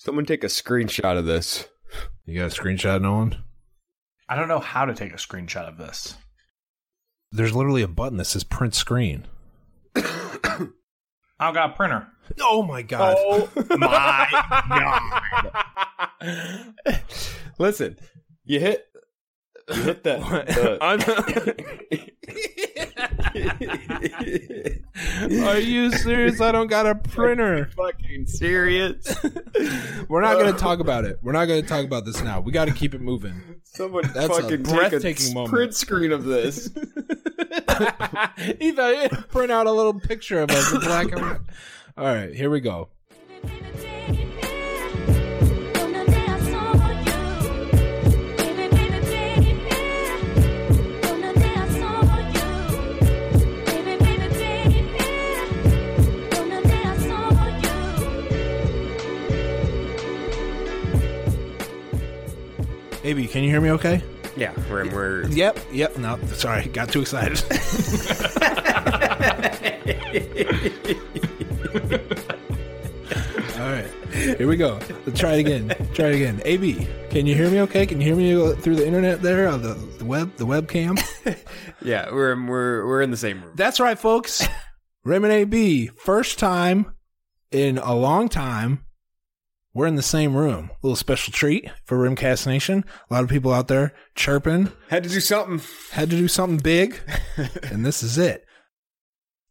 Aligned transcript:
Someone 0.00 0.24
take 0.24 0.42
a 0.42 0.46
screenshot 0.46 1.18
of 1.18 1.26
this. 1.26 1.68
You 2.24 2.40
got 2.40 2.56
a 2.56 2.58
screenshot, 2.58 3.02
Nolan? 3.02 3.36
I 4.30 4.34
don't 4.36 4.48
know 4.48 4.58
how 4.58 4.86
to 4.86 4.94
take 4.94 5.12
a 5.12 5.16
screenshot 5.16 5.68
of 5.68 5.76
this. 5.76 6.14
There's 7.32 7.54
literally 7.54 7.82
a 7.82 7.88
button 7.88 8.16
that 8.16 8.24
says 8.24 8.42
print 8.42 8.74
screen. 8.74 9.26
I've 9.94 11.52
got 11.52 11.70
a 11.70 11.74
printer. 11.74 12.06
Oh 12.40 12.62
my 12.62 12.80
god. 12.80 13.14
Oh 13.18 13.50
my 13.76 14.26
god. 16.22 17.04
Listen, 17.58 17.98
you 18.44 18.58
hit 18.58 18.86
you 19.68 19.82
hit 19.82 20.02
that. 20.04 20.20
the- 21.90 22.10
Are 25.44 25.58
you 25.58 25.90
serious? 25.92 26.40
I 26.40 26.52
don't 26.52 26.66
got 26.68 26.86
a 26.86 26.94
printer. 26.94 27.70
fucking 27.76 28.26
serious? 28.26 29.14
We're 30.08 30.20
not 30.22 30.34
going 30.34 30.52
to 30.52 30.58
talk 30.58 30.80
about 30.80 31.04
it. 31.04 31.18
We're 31.22 31.32
not 31.32 31.46
going 31.46 31.62
to 31.62 31.68
talk 31.68 31.84
about 31.84 32.04
this 32.04 32.22
now. 32.22 32.40
We 32.40 32.52
got 32.52 32.66
to 32.68 32.74
keep 32.74 32.94
it 32.94 33.00
moving. 33.00 33.34
Someone 33.64 34.10
That's 34.14 34.36
a 34.38 34.42
fucking 34.42 34.62
breathtaking 34.62 35.00
take 35.00 35.30
a 35.30 35.34
moment. 35.34 35.52
print 35.52 35.74
screen 35.74 36.12
of 36.12 36.24
this. 36.24 36.70
Either 38.60 39.08
print 39.28 39.50
out 39.52 39.66
a 39.66 39.72
little 39.72 39.98
picture 39.98 40.40
of 40.40 40.50
us 40.50 40.72
in 40.72 40.80
black 40.80 41.12
and 41.12 41.20
white. 41.20 41.40
All 41.96 42.04
right, 42.04 42.34
here 42.34 42.50
we 42.50 42.60
go. 42.60 42.88
AB, 63.10 63.26
can 63.26 63.42
you 63.42 63.50
hear 63.50 63.60
me 63.60 63.72
okay? 63.72 64.00
yeah, 64.36 64.52
we're 64.70 64.88
we're 64.94 65.26
Yep, 65.26 65.58
yep. 65.72 65.96
No, 65.96 66.16
sorry, 66.26 66.66
got 66.66 66.90
too 66.90 67.00
excited. 67.00 67.42
All 73.58 73.68
right, 73.68 73.90
here 74.12 74.46
we 74.46 74.56
go. 74.56 74.78
Let's 75.06 75.18
try 75.18 75.32
it 75.34 75.40
again. 75.40 75.74
Try 75.92 76.06
it 76.10 76.14
again. 76.14 76.40
AB, 76.44 76.86
can 77.10 77.26
you 77.26 77.34
hear 77.34 77.50
me 77.50 77.60
okay? 77.62 77.84
Can 77.84 78.00
you 78.00 78.06
hear 78.06 78.16
me 78.16 78.54
through 78.60 78.76
the 78.76 78.86
internet 78.86 79.22
there, 79.22 79.48
or 79.48 79.58
the, 79.58 79.74
the 79.98 80.04
web, 80.04 80.36
the 80.36 80.46
webcam? 80.46 80.96
yeah 81.82 82.12
we're 82.12 82.40
we're 82.46 82.86
we're 82.86 83.02
in 83.02 83.10
the 83.10 83.16
same 83.16 83.42
room. 83.42 83.54
That's 83.56 83.80
right, 83.80 83.98
folks. 83.98 84.46
Raymond 85.02 85.32
AB, 85.32 85.88
first 85.96 86.38
time 86.38 86.92
in 87.50 87.78
a 87.78 87.92
long 87.92 88.28
time. 88.28 88.84
We're 89.72 89.86
in 89.86 89.94
the 89.94 90.02
same 90.02 90.34
room. 90.36 90.70
A 90.72 90.76
little 90.86 90.96
special 90.96 91.32
treat 91.32 91.70
for 91.84 91.96
Rimcast 91.98 92.46
Nation. 92.46 92.84
A 93.08 93.14
lot 93.14 93.22
of 93.22 93.30
people 93.30 93.52
out 93.52 93.68
there 93.68 93.92
chirping, 94.16 94.72
Had 94.88 95.04
to 95.04 95.08
do 95.08 95.20
something. 95.20 95.60
had 95.92 96.10
to 96.10 96.16
do 96.16 96.26
something 96.28 96.58
big, 96.58 96.98
and 97.62 97.86
this 97.86 98.02
is 98.02 98.18
it. 98.18 98.44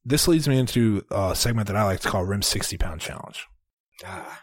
This 0.03 0.27
leads 0.27 0.47
me 0.47 0.57
into 0.59 1.03
a 1.11 1.35
segment 1.35 1.67
that 1.67 1.77
I 1.77 1.83
like 1.83 1.99
to 2.01 2.09
call 2.09 2.25
Rim 2.25 2.41
60 2.41 2.77
Pound 2.77 2.99
Challenge. 2.99 3.45
Ah, 4.05 4.41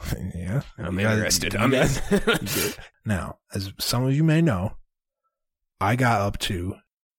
yeah. 0.34 0.62
I'm 0.78 0.98
You 0.98 1.08
interested. 1.08 1.52
you 1.54 1.60
I'm 1.60 1.70
guys- 1.70 2.00
in. 2.10 2.72
Now, 3.04 3.38
as 3.54 3.72
some 3.78 4.04
of 4.04 4.14
you 4.14 4.24
may 4.24 4.40
know, 4.42 4.76
I 5.80 5.94
got 5.96 6.20
up 6.20 6.38
to 6.40 6.74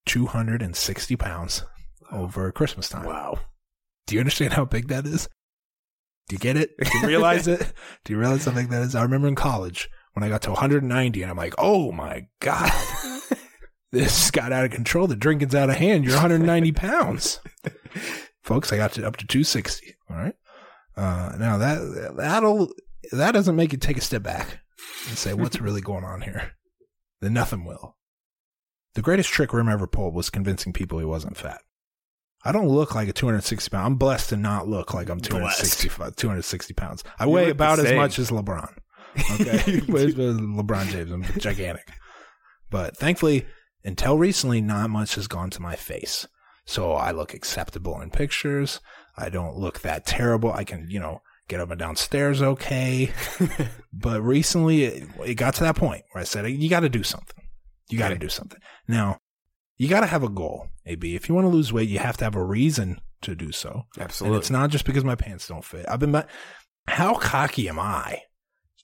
260 0.06 1.16
pounds 1.16 1.64
over 2.10 2.50
Christmas 2.52 2.88
time. 2.88 3.04
wow. 3.06 3.38
Do 4.06 4.14
you 4.14 4.20
understand 4.20 4.52
how 4.54 4.64
big 4.64 4.88
that 4.88 5.06
is? 5.06 5.28
Do 6.32 6.36
you 6.36 6.38
get 6.38 6.56
it? 6.56 6.74
Do 6.78 6.98
you 6.98 7.06
realize 7.06 7.46
it? 7.46 7.60
Do 8.04 8.14
you 8.14 8.18
realize 8.18 8.40
something 8.40 8.68
that 8.68 8.80
is? 8.80 8.94
I 8.94 9.02
remember 9.02 9.28
in 9.28 9.34
college 9.34 9.90
when 10.14 10.22
I 10.22 10.30
got 10.30 10.40
to 10.42 10.48
190 10.48 11.20
and 11.20 11.30
I'm 11.30 11.36
like, 11.36 11.52
oh 11.58 11.92
my 11.92 12.26
God, 12.40 12.72
this 13.92 14.30
got 14.30 14.50
out 14.50 14.64
of 14.64 14.70
control. 14.70 15.06
The 15.06 15.14
drinking's 15.14 15.54
out 15.54 15.68
of 15.68 15.76
hand. 15.76 16.06
You're 16.06 16.14
190 16.14 16.72
pounds. 16.72 17.38
Folks, 18.42 18.72
I 18.72 18.78
got 18.78 18.92
to 18.92 19.06
up 19.06 19.18
to 19.18 19.26
260. 19.26 19.94
All 20.08 20.16
right. 20.16 20.34
Uh, 20.96 21.36
now 21.38 21.58
that, 21.58 22.14
that'll, 22.16 22.72
that 23.12 23.32
doesn't 23.32 23.54
make 23.54 23.72
you 23.72 23.78
take 23.78 23.98
a 23.98 24.00
step 24.00 24.22
back 24.22 24.60
and 25.10 25.18
say, 25.18 25.34
what's 25.34 25.60
really 25.60 25.82
going 25.82 26.04
on 26.04 26.22
here? 26.22 26.52
Then 27.20 27.34
nothing 27.34 27.66
will. 27.66 27.98
The 28.94 29.02
greatest 29.02 29.28
trick 29.28 29.52
Rim 29.52 29.68
ever 29.68 29.86
pulled 29.86 30.14
was 30.14 30.30
convincing 30.30 30.72
people 30.72 30.98
he 30.98 31.04
wasn't 31.04 31.36
fat. 31.36 31.60
I 32.44 32.52
don't 32.52 32.68
look 32.68 32.94
like 32.94 33.08
a 33.08 33.12
260 33.12 33.70
pound. 33.70 33.86
I'm 33.86 33.94
blessed 33.96 34.30
to 34.30 34.36
not 34.36 34.68
look 34.68 34.94
like 34.94 35.08
I'm 35.08 35.20
260, 35.20 35.88
260 35.88 36.74
pounds. 36.74 37.04
I 37.18 37.26
weigh 37.26 37.50
about 37.50 37.78
as 37.78 37.92
much 37.92 38.18
as 38.18 38.30
LeBron. 38.30 38.74
Okay. 39.16 39.56
LeBron 39.80 40.86
James. 40.88 41.10
I'm 41.12 41.22
gigantic. 41.38 41.88
But 42.70 42.96
thankfully, 42.96 43.46
until 43.84 44.18
recently, 44.18 44.60
not 44.60 44.90
much 44.90 45.14
has 45.14 45.28
gone 45.28 45.50
to 45.50 45.62
my 45.62 45.76
face. 45.76 46.26
So 46.64 46.92
I 46.92 47.10
look 47.10 47.34
acceptable 47.34 48.00
in 48.00 48.10
pictures. 48.10 48.80
I 49.16 49.28
don't 49.28 49.56
look 49.56 49.80
that 49.80 50.06
terrible. 50.06 50.52
I 50.52 50.64
can, 50.64 50.86
you 50.88 50.98
know, 50.98 51.20
get 51.48 51.60
up 51.60 51.70
and 51.70 51.78
down 51.78 51.96
stairs 51.96 52.40
okay. 52.40 53.12
but 53.92 54.22
recently, 54.22 54.84
it, 54.84 55.08
it 55.26 55.34
got 55.34 55.54
to 55.56 55.64
that 55.64 55.76
point 55.76 56.04
where 56.12 56.22
I 56.22 56.24
said, 56.24 56.48
you 56.50 56.70
got 56.70 56.80
to 56.80 56.88
do 56.88 57.02
something. 57.02 57.44
You 57.90 57.98
got 57.98 58.08
to 58.08 58.18
do 58.18 58.28
something. 58.28 58.58
Now, 58.88 59.18
you 59.78 59.88
got 59.88 60.00
to 60.00 60.06
have 60.06 60.22
a 60.22 60.28
goal, 60.28 60.68
AB. 60.86 61.14
If 61.14 61.28
you 61.28 61.34
want 61.34 61.44
to 61.46 61.48
lose 61.50 61.72
weight, 61.72 61.88
you 61.88 61.98
have 61.98 62.16
to 62.18 62.24
have 62.24 62.36
a 62.36 62.44
reason 62.44 63.00
to 63.22 63.34
do 63.34 63.52
so. 63.52 63.84
And 63.94 64.04
Absolutely. 64.04 64.38
it's 64.38 64.50
not 64.50 64.70
just 64.70 64.84
because 64.84 65.04
my 65.04 65.14
pants 65.14 65.48
don't 65.48 65.64
fit. 65.64 65.86
I've 65.88 66.00
been, 66.00 66.24
how 66.88 67.14
cocky 67.14 67.68
am 67.68 67.78
I 67.78 68.20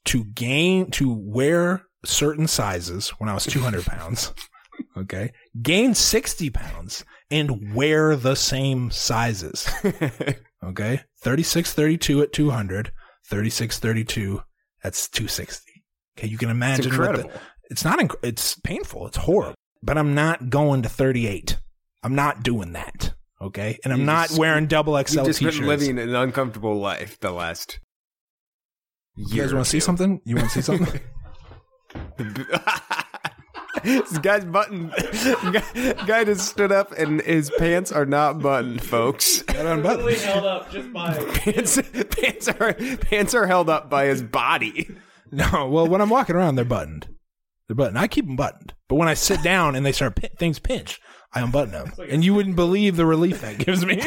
to 0.07 0.25
gain, 0.25 0.91
to 0.93 1.13
wear 1.13 1.83
certain 2.05 2.47
sizes 2.47 3.11
when 3.19 3.29
I 3.29 3.35
was 3.35 3.45
200 3.47 3.85
pounds? 3.85 4.33
Okay. 4.97 5.33
Gain 5.61 5.93
60 5.93 6.51
pounds 6.51 7.05
and 7.33 7.75
wear 7.75 8.15
the 8.15 8.37
same 8.37 8.93
sizes. 8.93 9.69
Okay. 10.65 11.01
36, 11.23 11.73
32 11.73 12.23
at 12.23 12.33
200, 12.33 12.93
36, 13.27 13.79
32, 13.79 14.43
that's 14.83 15.09
260. 15.09 15.83
Okay. 16.17 16.29
You 16.29 16.37
can 16.39 16.49
it's 16.49 16.55
imagine 16.57 16.83
the- 16.85 16.91
incredible. 16.91 17.31
it's 17.71 17.85
not, 17.85 17.99
inc- 18.01 18.15
it's 18.23 18.59
painful. 18.61 19.07
It's 19.09 19.17
horrible, 19.17 19.55
but 19.83 19.97
I'm 19.99 20.15
not 20.15 20.51
going 20.51 20.83
to 20.83 20.89
38. 20.89 21.59
I'm 22.03 22.15
not 22.15 22.43
doing 22.43 22.73
that. 22.73 23.15
Okay. 23.41 23.79
And 23.85 23.93
I'm 23.93 24.01
You 24.01 24.07
not 24.07 24.29
just- 24.29 24.39
wearing 24.41 24.67
double 24.67 24.95
XL 25.03 25.19
You've 25.19 25.27
just 25.27 25.39
t-shirts. 25.39 25.59
been 25.59 25.67
living 25.69 25.99
an 25.99 26.15
uncomfortable 26.15 26.77
life 26.79 27.19
the 27.21 27.31
last. 27.31 27.79
You 29.17 29.43
guys 29.43 29.53
want 29.53 29.65
to 29.65 29.71
see 29.71 29.81
something? 29.81 30.21
You 30.25 30.37
want 30.37 30.49
to 30.51 30.55
see 30.55 30.61
something? 30.63 31.01
this 33.85 34.19
guy's 34.19 34.45
button. 34.45 34.93
Guy, 35.53 35.93
guy 36.07 36.25
just 36.25 36.49
stood 36.49 36.73
up 36.73 36.93
and 36.93 37.21
his 37.23 37.51
pants 37.59 37.93
are 37.93 38.07
not 38.07 38.41
buttoned, 38.41 38.83
folks. 38.83 39.43
Got 39.43 39.57
it 39.57 39.67
unbuttoned. 39.67 40.17
held 40.19 40.45
up 40.45 40.71
just 40.71 40.93
by. 40.93 41.15
Pants, 41.35 41.81
pants 42.11 42.49
are 42.49 42.75
pants 42.75 43.35
are 43.35 43.47
held 43.47 43.69
up 43.71 43.89
by 43.91 44.07
his 44.07 44.23
body. 44.23 44.89
No, 45.31 45.69
well, 45.69 45.87
when 45.87 46.01
I'm 46.01 46.09
walking 46.11 46.37
around, 46.37 46.55
they're 46.57 46.65
buttoned. 46.65 47.07
They're 47.69 47.77
buttoned. 47.77 47.99
I 47.99 48.09
keep 48.09 48.27
them 48.27 48.37
buttoned. 48.37 48.75
But 48.89 48.97
when 48.97 49.09
I 49.09 49.15
sit 49.15 49.43
down 49.43 49.77
and 49.77 49.85
they 49.85 49.93
start 49.93 50.19
things 50.39 50.59
pinch, 50.59 51.01
I 51.33 51.41
unbutton 51.41 51.73
them, 51.73 51.93
and 52.09 52.25
you 52.25 52.33
wouldn't 52.33 52.57
believe 52.57 52.97
the 52.97 53.05
relief 53.05 53.43
that 53.43 53.59
gives 53.65 53.85
me. 53.85 54.01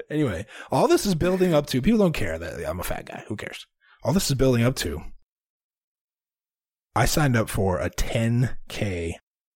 anyway, 0.10 0.44
all 0.72 0.88
this 0.88 1.06
is 1.06 1.14
building 1.14 1.54
up 1.54 1.66
to. 1.68 1.80
People 1.80 2.00
don't 2.00 2.12
care 2.12 2.38
that 2.38 2.68
I'm 2.68 2.80
a 2.80 2.84
fat 2.84 3.06
guy. 3.06 3.22
Who 3.28 3.36
cares? 3.36 3.66
All 4.02 4.12
this 4.12 4.28
is 4.28 4.36
building 4.36 4.64
up 4.64 4.74
to. 4.76 5.00
I 6.96 7.06
signed 7.06 7.36
up 7.36 7.48
for 7.48 7.78
a 7.78 7.88
10k 7.88 9.12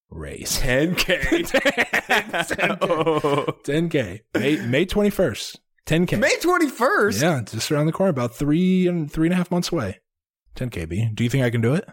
race. 0.08 0.60
10k. 0.60 2.78
Oh. 2.80 3.46
10k 3.64 4.20
May 4.34 4.56
May 4.64 4.86
21st. 4.86 5.56
10k. 5.86 6.18
May 6.18 6.36
twenty 6.40 6.68
first. 6.68 7.22
Yeah, 7.22 7.42
just 7.44 7.70
around 7.70 7.86
the 7.86 7.92
corner, 7.92 8.10
about 8.10 8.34
three 8.34 8.88
and 8.88 9.10
three 9.10 9.28
and 9.28 9.34
a 9.34 9.36
half 9.36 9.52
months 9.52 9.70
away. 9.70 10.00
10 10.56 10.70
KB. 10.70 11.14
Do 11.14 11.24
you 11.24 11.30
think 11.30 11.44
I 11.44 11.50
can 11.50 11.60
do 11.60 11.74
it? 11.74 11.86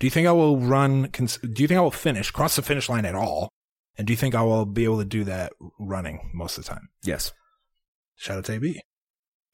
Do 0.00 0.06
you 0.06 0.10
think 0.10 0.26
I 0.26 0.32
will 0.32 0.58
run? 0.58 1.08
Cons- 1.10 1.38
do 1.38 1.62
you 1.62 1.68
think 1.68 1.78
I 1.78 1.82
will 1.82 1.90
finish, 1.90 2.30
cross 2.30 2.56
the 2.56 2.62
finish 2.62 2.88
line 2.88 3.04
at 3.04 3.14
all? 3.14 3.48
And 3.96 4.06
do 4.06 4.12
you 4.12 4.16
think 4.16 4.34
I 4.34 4.42
will 4.42 4.66
be 4.66 4.84
able 4.84 4.98
to 4.98 5.04
do 5.04 5.22
that 5.24 5.52
running 5.78 6.30
most 6.34 6.58
of 6.58 6.64
the 6.64 6.70
time? 6.70 6.88
Yes. 7.04 7.32
Shout 8.16 8.38
out 8.38 8.44
to 8.46 8.54
AB. 8.54 8.80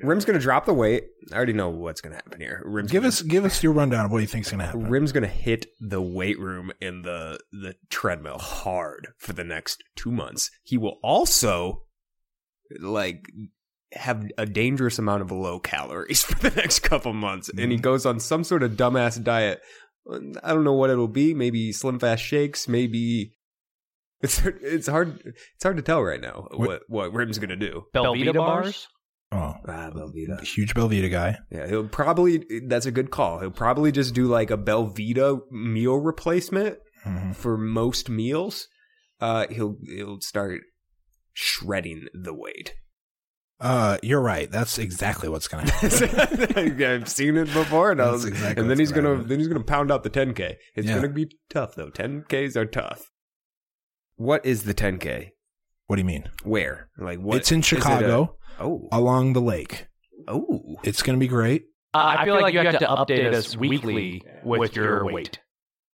Rim's 0.02 0.24
gonna 0.24 0.38
drop 0.38 0.64
the 0.64 0.72
weight. 0.72 1.04
I 1.30 1.36
already 1.36 1.52
know 1.52 1.68
what's 1.68 2.00
gonna 2.00 2.14
happen 2.14 2.40
here. 2.40 2.62
Rim's 2.64 2.90
Give 2.90 3.02
gonna- 3.02 3.08
us 3.08 3.20
give 3.20 3.44
us 3.44 3.62
your 3.62 3.74
rundown 3.74 4.06
of 4.06 4.10
what 4.10 4.22
you 4.22 4.26
think's 4.26 4.50
going 4.50 4.60
to 4.60 4.64
happen. 4.64 4.88
Rim's 4.88 5.12
gonna 5.12 5.26
hit 5.26 5.66
the 5.78 6.00
weight 6.00 6.38
room 6.38 6.72
and 6.80 7.04
the 7.04 7.38
the 7.52 7.74
treadmill 7.90 8.38
hard 8.38 9.08
for 9.18 9.34
the 9.34 9.44
next 9.44 9.84
two 9.96 10.10
months. 10.10 10.50
He 10.62 10.78
will 10.78 10.98
also 11.02 11.82
like 12.78 13.26
have 13.92 14.24
a 14.38 14.46
dangerous 14.46 14.98
amount 14.98 15.22
of 15.22 15.30
low 15.32 15.58
calories 15.58 16.22
for 16.24 16.34
the 16.36 16.50
next 16.56 16.80
couple 16.80 17.12
months, 17.12 17.48
and 17.48 17.72
he 17.72 17.78
Mhm. 17.78 17.82
goes 17.82 18.06
on 18.06 18.20
some 18.20 18.44
sort 18.44 18.62
of 18.62 18.72
dumbass 18.72 19.22
diet. 19.22 19.60
I 20.10 20.54
don't 20.54 20.64
know 20.64 20.72
what 20.74 20.90
it'll 20.90 21.08
be. 21.08 21.34
Maybe 21.34 21.72
Slim 21.72 21.98
Fast 21.98 22.22
shakes. 22.22 22.66
Maybe 22.68 23.34
it's 24.22 24.40
it's 24.44 24.86
hard 24.88 25.20
it's 25.54 25.62
hard 25.64 25.76
to 25.76 25.82
tell 25.82 26.02
right 26.02 26.20
now 26.20 26.48
what 26.52 26.82
what 26.88 27.12
Rim's 27.12 27.38
gonna 27.38 27.56
do. 27.56 27.84
Belvita 27.94 28.34
bars? 28.34 28.88
Oh, 29.32 29.54
Ah, 29.68 29.90
Belvita. 29.94 30.40
huge 30.42 30.74
Belvita 30.74 31.08
guy. 31.10 31.38
Yeah, 31.52 31.68
he'll 31.68 31.86
probably. 31.86 32.44
That's 32.66 32.86
a 32.86 32.90
good 32.90 33.10
call. 33.12 33.38
He'll 33.38 33.52
probably 33.52 33.92
just 33.92 34.12
do 34.14 34.26
like 34.26 34.50
a 34.50 34.58
Belvita 34.58 35.40
meal 35.52 35.96
replacement 35.98 36.78
Mhm. 37.06 37.36
for 37.36 37.56
most 37.56 38.08
meals. 38.10 38.66
Uh, 39.20 39.46
he'll 39.50 39.76
he'll 39.86 40.20
start 40.20 40.62
shredding 41.32 42.06
the 42.12 42.34
weight. 42.34 42.74
Uh, 43.60 43.98
you're 44.02 44.20
right. 44.20 44.50
That's 44.50 44.78
exactly 44.78 45.28
what's 45.28 45.46
going 45.46 45.66
to 45.66 45.72
happen. 45.72 46.82
I've 46.82 47.08
seen 47.08 47.36
it 47.36 47.52
before, 47.52 47.90
and, 47.90 48.00
I 48.00 48.10
was, 48.10 48.24
exactly 48.24 48.60
and 48.60 48.70
then 48.70 48.78
he's 48.78 48.90
gonna 48.90 49.16
gonna 49.16 49.24
then 49.24 49.38
he's 49.38 49.48
gonna 49.48 49.62
pound 49.62 49.92
out 49.92 50.02
the 50.02 50.10
10k. 50.10 50.56
It's 50.74 50.88
Yeah. 50.88 50.94
gonna 50.94 51.08
be 51.10 51.30
tough 51.50 51.74
though. 51.74 51.90
10ks 51.90 52.56
are 52.56 52.64
tough. 52.64 53.10
What 54.16 54.44
is 54.46 54.64
the 54.64 54.74
10k? 54.74 55.30
what 55.86 55.96
do 55.96 56.02
you 56.02 56.06
mean? 56.06 56.30
Where? 56.44 56.88
Like 56.96 57.18
what? 57.18 57.36
it's 57.38 57.50
in 57.50 57.60
is 57.60 57.66
it 57.66 57.72
a- 57.72 57.80
Chicago 57.80 58.36
oh, 58.60 58.88
along 58.92 59.32
the 59.32 59.40
lake. 59.40 59.88
oh. 60.28 60.76
It's 60.84 61.02
going 61.02 61.18
to 61.18 61.20
be 61.20 61.26
great. 61.26 61.64
Uh, 61.92 62.14
I, 62.18 62.24
feel 62.24 62.40
like 62.40 62.54
you 62.54 62.60
have 62.60 62.78
to 62.78 62.86
update 62.86 63.34
us 63.34 63.56
weekly 63.56 64.22
with 64.44 64.76
your 64.76 65.04
weight. 65.04 65.40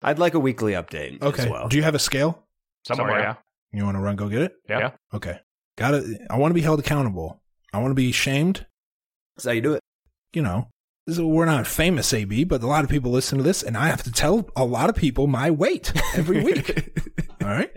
I'd 0.02 0.20
like 0.20 0.34
a 0.34 0.40
weekly 0.40 0.74
update 0.74 1.22
Okay. 1.22 1.44
as 1.44 1.50
well. 1.50 1.70
Do 1.70 1.78
you 1.78 1.84
have 1.84 1.96
a 1.96 2.00
scale? 2.00 2.46
Somewhere, 2.86 3.20
yeah. 3.20 3.36
You 3.72 3.86
want 3.86 3.96
to 3.96 4.02
run, 4.02 4.18
go 4.18 4.28
get 4.28 4.42
it? 4.42 4.52
Yeah. 4.68 4.92
Okay. 5.14 5.40
Got 5.78 5.94
it. 5.94 6.22
I 6.30 6.38
want 6.38 6.52
to 6.52 6.56
be 6.56 6.62
held 6.62 6.80
accountable. 6.80 7.42
I 7.76 7.80
want 7.80 7.92
to 7.92 7.96
be 7.96 8.12
shamed. 8.14 8.66
That's 9.36 9.46
how 9.46 9.52
you 9.52 9.62
do 9.62 9.74
it. 9.74 9.82
You 10.34 10.42
know, 10.42 10.70
we're 11.08 11.46
not 11.46 11.68
famous, 11.68 12.14
AB, 12.14 12.46
but 12.46 12.64
a 12.64 12.68
lot 12.68 12.84
of 12.84 12.90
people 12.90 13.12
listen 13.12 13.38
to 13.38 13.44
this, 13.44 13.62
and 13.64 13.76
I 13.78 13.88
have 13.88 14.04
to 14.04 14.12
tell 14.12 14.50
a 14.56 14.64
lot 14.66 14.90
of 14.90 14.96
people 14.96 15.28
my 15.28 15.52
weight 15.52 15.92
every 16.16 16.42
week. 16.44 16.98
All 17.42 17.50
right. 17.50 17.72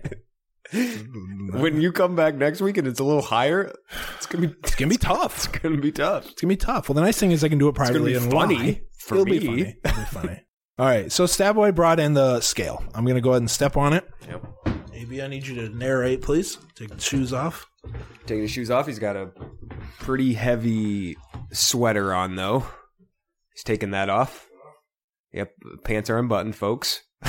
when 0.73 1.81
you 1.81 1.91
come 1.93 2.15
back 2.15 2.35
next 2.35 2.61
week 2.61 2.77
and 2.77 2.87
it's 2.87 3.00
a 3.00 3.05
little 3.05 3.23
higher, 3.23 3.73
it's 4.17 4.27
gonna 4.27 4.49
be 4.49 4.55
It's 4.62 4.75
gonna 4.75 4.91
be 4.91 4.97
tough. 4.99 5.37
it's 5.37 5.47
gonna 5.49 5.79
be 5.79 5.93
tough. 5.93 6.31
It's 6.31 6.41
gonna 6.41 6.53
be 6.53 6.56
tough. 6.56 6.89
Well, 6.89 6.95
the 6.95 7.00
nice 7.00 7.19
thing 7.19 7.33
is 7.33 7.43
I 7.43 7.49
can 7.49 7.59
do 7.59 7.69
it 7.69 7.75
privately 7.75 8.12
be 8.12 8.19
and 8.19 8.31
funny 8.31 8.56
lie. 8.56 8.81
for 8.99 9.15
It'll 9.17 9.25
me. 9.27 9.39
Be 9.39 9.47
funny. 9.47 9.77
It'll 9.85 9.99
be 9.99 10.05
funny. 10.06 10.41
All 10.79 10.87
right. 10.87 11.11
So 11.11 11.25
Stabboy 11.25 11.75
brought 11.75 11.99
in 11.99 12.15
the 12.15 12.41
scale. 12.41 12.85
I'm 12.95 13.05
gonna 13.05 13.21
go 13.21 13.31
ahead 13.31 13.43
and 13.43 13.50
step 13.50 13.77
on 13.77 13.95
it. 13.95 14.09
Yep. 14.29 14.45
AB, 14.95 15.23
I 15.23 15.27
need 15.29 15.47
you 15.47 15.55
to 15.56 15.69
narrate, 15.75 16.23
please. 16.23 16.59
Take 16.75 16.91
the 16.91 17.00
shoes 17.00 17.33
off. 17.33 17.67
Taking 18.26 18.43
his 18.43 18.50
shoes 18.50 18.70
off, 18.70 18.87
he's 18.87 18.99
got 18.99 19.17
a 19.17 19.31
pretty 20.00 20.35
heavy 20.35 21.17
sweater 21.52 22.14
on 22.14 22.37
though. 22.37 22.67
He's 23.55 23.64
taking 23.64 23.90
that 23.93 24.08
off. 24.08 24.46
Yep, 25.32 25.52
pants 25.85 26.11
are 26.11 26.19
unbuttoned, 26.19 26.56
folks. 26.56 27.02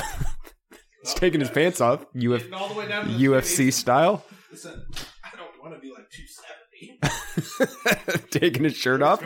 he's 1.03 1.13
taking 1.15 1.39
his 1.39 1.49
pants 1.49 1.81
off, 1.81 2.01
Uf- 2.01 2.07
UFC 2.15 3.73
style. 3.73 4.23
Listen, 4.51 4.85
I 5.23 5.35
don't 5.35 5.61
want 5.61 5.75
to 5.75 5.81
be 5.81 5.91
like 5.91 6.09
270. 6.09 8.27
taking 8.31 8.63
his 8.63 8.75
shirt 8.75 9.01
off. 9.01 9.21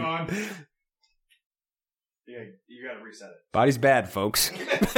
Yeah, 2.25 2.39
you 2.67 2.87
gotta 2.87 3.03
reset 3.03 3.29
it. 3.29 3.35
Body's 3.51 3.77
bad, 3.77 4.09
folks. 4.09 4.49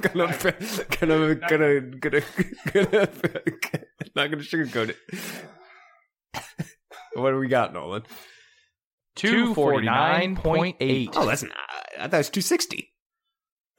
gonna, 0.00 0.34
gonna, 0.40 1.34
gonna, 1.34 1.34
gonna, 1.34 2.22
gonna, 2.72 3.08
not 4.16 4.30
gonna 4.30 4.42
sugarcoat 4.42 4.88
it. 4.90 4.96
what 7.14 7.30
do 7.32 7.36
we 7.38 7.48
got, 7.48 7.74
Nolan? 7.74 8.02
249.8. 9.18 11.10
Oh, 11.14 11.26
that's 11.26 11.42
not. 11.42 11.52
I 11.98 12.02
thought 12.08 12.14
it 12.14 12.18
was 12.18 12.30
two 12.30 12.40
sixty. 12.40 12.92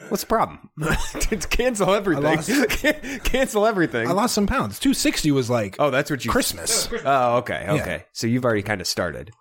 What's 0.07 0.23
the 0.23 0.27
problem? 0.27 0.69
Cancel 1.49 1.93
everything. 1.93 2.25
I 2.25 2.35
lost- 2.35 2.49
Cancel 3.25 3.65
everything. 3.65 4.07
I 4.07 4.11
lost 4.11 4.33
some 4.33 4.47
pounds. 4.47 4.79
260 4.79 5.31
was 5.31 5.49
like 5.49 5.75
oh, 5.77 5.89
that's 5.89 6.09
what 6.09 6.23
you. 6.23 6.31
Christmas. 6.31 6.87
Oh, 7.05 7.37
okay, 7.37 7.63
Yeah. 7.65 7.73
okay. 7.73 8.05
So 8.13 8.27
you've 8.27 8.45
already 8.45 8.61
kind 8.63 8.79
of 8.81 8.87
started. 8.87 9.31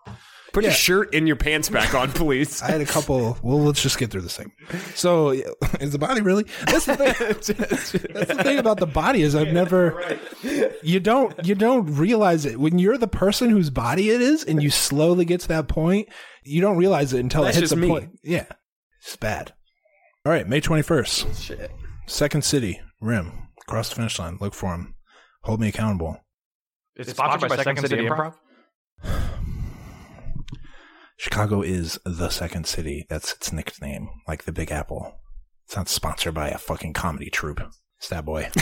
Put 0.52 0.64
Yeah. 0.64 0.70
your 0.70 0.74
shirt 0.76 1.14
and 1.14 1.26
your 1.26 1.36
pants 1.36 1.68
back 1.68 1.94
on, 1.94 2.10
please. 2.12 2.62
I 2.62 2.70
had 2.70 2.80
a 2.80 2.86
couple. 2.86 3.36
Well, 3.42 3.60
let's 3.60 3.82
just 3.82 3.98
get 3.98 4.10
through 4.10 4.22
this 4.22 4.36
thing. 4.36 4.52
So, 4.94 5.30
is 5.80 5.92
the 5.92 5.98
body 5.98 6.20
really? 6.22 6.44
That's 6.66 6.86
the 6.86 6.96
thing. 6.96 7.14
That's 8.14 8.32
the 8.32 8.42
thing 8.42 8.58
about 8.58 8.78
the 8.78 8.86
body 8.86 9.22
is 9.22 9.34
I've 9.34 9.52
never. 9.52 10.18
You 10.82 11.00
don't. 11.00 11.34
You 11.44 11.54
don't 11.54 11.86
realize 11.96 12.46
it 12.46 12.58
when 12.58 12.78
you're 12.78 12.96
the 12.98 13.08
person 13.08 13.50
whose 13.50 13.70
body 13.70 14.10
it 14.10 14.20
is, 14.22 14.42
and 14.44 14.62
you 14.62 14.70
slowly 14.70 15.24
get 15.24 15.40
to 15.42 15.48
that 15.48 15.68
point. 15.68 16.08
You 16.44 16.60
don't 16.62 16.76
realize 16.78 17.12
it 17.12 17.20
until 17.20 17.42
That's 17.42 17.56
it 17.58 17.60
hits 17.60 17.70
just 17.72 17.78
a 17.78 17.80
me. 17.80 17.88
point. 17.88 18.18
Yeah, 18.22 18.46
it's 19.02 19.16
bad. 19.16 19.52
All 20.24 20.32
right, 20.32 20.48
May 20.48 20.60
twenty 20.60 20.82
first, 20.82 21.42
Shit. 21.42 21.70
Second 22.06 22.42
City 22.42 22.80
Rim, 23.00 23.48
cross 23.66 23.90
the 23.90 23.96
finish 23.96 24.18
line. 24.18 24.38
Look 24.40 24.54
for 24.54 24.74
him. 24.74 24.94
Hold 25.42 25.60
me 25.60 25.68
accountable. 25.68 26.24
It's 26.96 27.10
sponsored 27.10 27.50
by 27.50 27.56
Second 27.56 27.86
City 27.86 28.06
Improv. 28.06 28.34
Chicago 31.18 31.60
is 31.62 31.98
the 32.06 32.30
second 32.30 32.66
city. 32.66 33.04
That's 33.10 33.32
its 33.34 33.52
nickname, 33.52 34.08
like 34.26 34.44
the 34.44 34.52
Big 34.52 34.70
Apple. 34.70 35.18
It's 35.66 35.76
not 35.76 35.88
sponsored 35.88 36.32
by 36.32 36.48
a 36.48 36.56
fucking 36.58 36.94
comedy 36.94 37.28
troupe. 37.28 37.60
Stab 37.98 38.24
boy. 38.24 38.48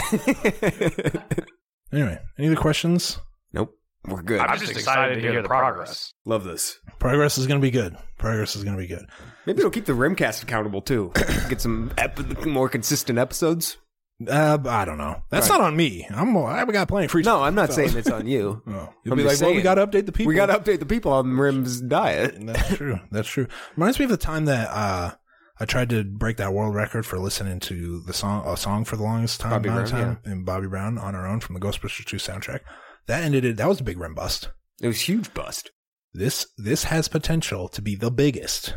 Anyway, 1.93 2.19
any 2.37 2.47
other 2.47 2.57
questions? 2.57 3.19
nope. 3.53 3.73
We're 4.05 4.21
good. 4.21 4.39
I'm 4.39 4.57
just 4.59 4.71
excited 4.71 5.15
to 5.15 5.21
hear 5.21 5.41
the 5.41 5.47
progress. 5.47 6.13
Love 6.25 6.43
this. 6.43 6.77
Progress 6.99 7.37
is 7.37 7.47
going 7.47 7.59
to 7.59 7.65
be 7.65 7.71
good. 7.71 7.97
Progress 8.17 8.55
is 8.55 8.63
going 8.63 8.75
to 8.75 8.81
be 8.81 8.87
good. 8.87 9.05
Maybe 9.45 9.59
it'll 9.59 9.71
keep 9.71 9.85
the 9.85 9.93
Rimcast 9.93 10.43
accountable 10.43 10.81
too. 10.81 11.11
Get 11.49 11.59
some 11.61 11.91
ep- 11.97 12.45
more 12.45 12.69
consistent 12.69 13.17
episodes. 13.19 13.77
Uh, 14.25 14.57
I 14.65 14.83
don't 14.85 14.97
know. 14.97 15.21
That's 15.29 15.47
Right. 15.49 15.57
not 15.59 15.67
on 15.67 15.75
me. 15.77 16.07
I'm. 16.09 16.35
I 16.37 16.65
got 16.65 16.87
playing 16.87 17.09
free. 17.09 17.21
No, 17.21 17.43
I'm 17.43 17.53
not 17.53 17.71
saying 17.71 17.95
it's 17.95 18.09
on 18.09 18.25
you. 18.25 18.63
Oh, 18.67 18.89
you'll 19.03 19.13
I'm 19.13 19.17
be 19.17 19.23
like, 19.23 19.31
just 19.33 19.41
well, 19.43 19.51
we 19.51 19.57
saying. 19.57 19.63
got 19.63 19.75
to 19.75 19.85
update 19.85 20.05
the 20.07 20.11
people. 20.11 20.29
We 20.29 20.35
got 20.35 20.47
to 20.47 20.57
update 20.59 20.79
the 20.79 20.85
people 20.87 21.11
on 21.13 21.37
Rim's 21.37 21.81
diet. 21.81 22.35
That's 22.39 22.75
true. 22.75 22.99
That's 23.11 23.27
true. 23.27 23.47
Reminds 23.75 23.99
me 23.99 24.05
of 24.05 24.11
the 24.11 24.17
time 24.17 24.45
that 24.45 24.69
uh, 24.71 25.11
I 25.59 25.65
tried 25.65 25.89
to 25.91 26.03
break 26.03 26.37
that 26.37 26.51
world 26.53 26.73
record 26.73 27.05
for 27.05 27.19
listening 27.19 27.59
to 27.61 28.01
the 28.01 28.13
song, 28.13 28.43
a 28.47 28.57
song 28.57 28.85
for 28.85 28.95
the 28.95 29.03
longest 29.03 29.39
time, 29.39 29.51
Bobby 29.51 29.69
amount 29.69 29.85
of 29.85 29.91
Brown, 29.91 30.03
time, 30.15 30.19
and 30.25 30.45
Bobby 30.45 30.67
Brown 30.67 30.97
on 30.97 31.13
our 31.13 31.27
own 31.27 31.39
from 31.39 31.53
the 31.53 31.59
Ghostbusters 31.61 32.05
2 32.05 32.17
soundtrack. 32.17 32.61
That 33.05 33.23
ended 33.23 33.45
it. 33.45 33.57
That 33.57 33.67
was 33.67 33.79
a 33.79 33.83
big 33.83 33.99
rim 33.99 34.15
bust. 34.15 34.49
It 34.81 34.87
was 34.87 35.01
huge 35.01 35.31
bust. 35.35 35.69
This 36.13 36.47
this 36.57 36.85
has 36.85 37.07
potential 37.07 37.67
to 37.69 37.81
be 37.83 37.95
the 37.95 38.09
biggest 38.11 38.75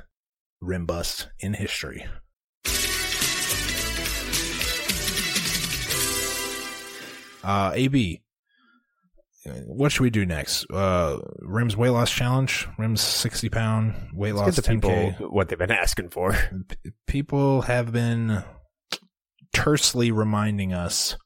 rim 0.60 0.84
bust 0.84 1.28
in 1.38 1.54
history. 1.54 2.04
Uh, 7.42 7.72
AB, 7.75 8.20
what 9.66 9.90
should 9.92 10.02
we 10.02 10.10
do 10.10 10.26
next? 10.26 10.66
Uh, 10.70 11.19
Rim's 11.40 11.76
weight 11.76 11.90
loss 11.90 12.10
challenge. 12.10 12.69
Rim's 12.78 13.00
sixty 13.00 13.48
pound 13.48 13.94
weight 14.12 14.34
loss. 14.34 14.54
Get 14.54 14.64
the 14.64 14.70
10K. 14.75 14.75
people 15.16 15.31
what 15.31 15.48
they've 15.48 15.59
been 15.59 15.70
asking 15.70 16.11
for. 16.11 16.32
P- 16.68 16.92
people 17.06 17.62
have 17.62 17.92
been 17.92 18.42
tersely 19.52 20.11
reminding 20.11 20.73
us 20.73 21.16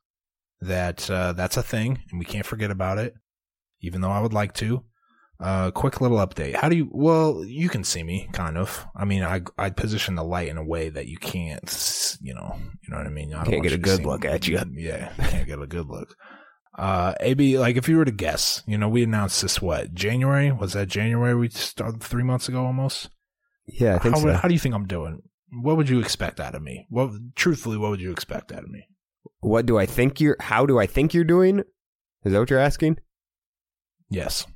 that 0.61 1.11
uh, 1.11 1.33
that's 1.33 1.57
a 1.57 1.63
thing 1.63 2.01
and 2.11 2.19
we 2.19 2.25
can't 2.25 2.47
forget 2.47 2.71
about 2.71 2.99
it, 2.99 3.15
even 3.81 4.01
though 4.01 4.11
I 4.11 4.21
would 4.21 4.33
like 4.33 4.55
to. 4.55 4.85
Uh, 5.41 5.71
quick 5.73 6.01
little 6.01 6.19
update. 6.19 6.55
How 6.55 6.69
do 6.69 6.77
you? 6.77 6.89
Well, 6.93 7.45
you 7.45 7.69
can 7.69 7.83
see 7.85 8.03
me, 8.03 8.29
kind 8.33 8.57
of. 8.57 8.87
I 8.97 9.05
mean, 9.05 9.23
I 9.23 9.43
I 9.59 9.71
position 9.71 10.15
the 10.15 10.25
light 10.25 10.49
in 10.49 10.57
a 10.57 10.65
way 10.65 10.89
that 10.89 11.07
you 11.07 11.17
can't, 11.19 12.17
you 12.23 12.35
know, 12.35 12.57
you 12.83 12.91
know 12.91 12.99
what 12.99 13.07
I 13.07 13.11
mean. 13.11 13.35
I 13.35 13.45
Can't 13.45 13.63
get 13.63 13.73
a 13.73 13.79
good 13.79 14.05
look 14.07 14.25
at 14.25 14.47
you. 14.47 14.59
Yeah, 14.75 15.11
can't 15.19 15.47
get 15.47 15.59
a 15.61 15.67
good 15.67 15.87
look. 15.89 16.17
Uh, 16.79 17.15
AB, 17.21 17.59
like 17.59 17.77
if 17.77 17.89
you 17.89 17.97
were 17.99 18.05
to 18.05 18.11
guess, 18.13 18.63
you 18.67 18.77
know, 18.79 18.89
we 18.89 19.03
announced 19.03 19.43
this 19.43 19.61
what 19.63 19.95
January 19.95 20.51
was 20.51 20.73
that 20.73 20.89
January? 20.89 21.35
We 21.35 21.49
started 21.49 22.03
three 22.03 22.25
months 22.25 22.49
ago 22.49 22.65
almost 22.65 23.11
Yeah, 23.67 23.99
I 24.03 24.09
how, 24.09 24.23
would- 24.23 24.37
how 24.37 24.49
do 24.49 24.55
you 24.55 24.61
think 24.61 24.75
I'm 24.75 24.87
doing? 24.87 25.23
What 25.63 25.77
would 25.77 25.89
you 25.89 26.01
expect 26.01 26.41
out 26.41 26.57
of 26.57 26.63
me? 26.63 26.87
What, 26.91 27.11
truthfully, 27.37 27.77
what 27.77 27.91
would 27.91 28.01
you 28.01 28.11
expect 28.11 28.51
out 28.51 28.65
of 28.65 28.71
me? 28.71 28.89
What 29.39 29.67
do 29.67 29.79
I 29.79 29.87
think 29.87 30.21
you're? 30.21 30.37
How 30.41 30.67
do 30.67 30.81
I 30.81 30.87
think 30.87 31.15
you're 31.15 31.23
doing? 31.23 31.61
Is 32.25 32.33
that 32.33 32.39
what 32.41 32.51
you're 32.51 32.59
asking? 32.59 32.99
Yes, 34.11 34.47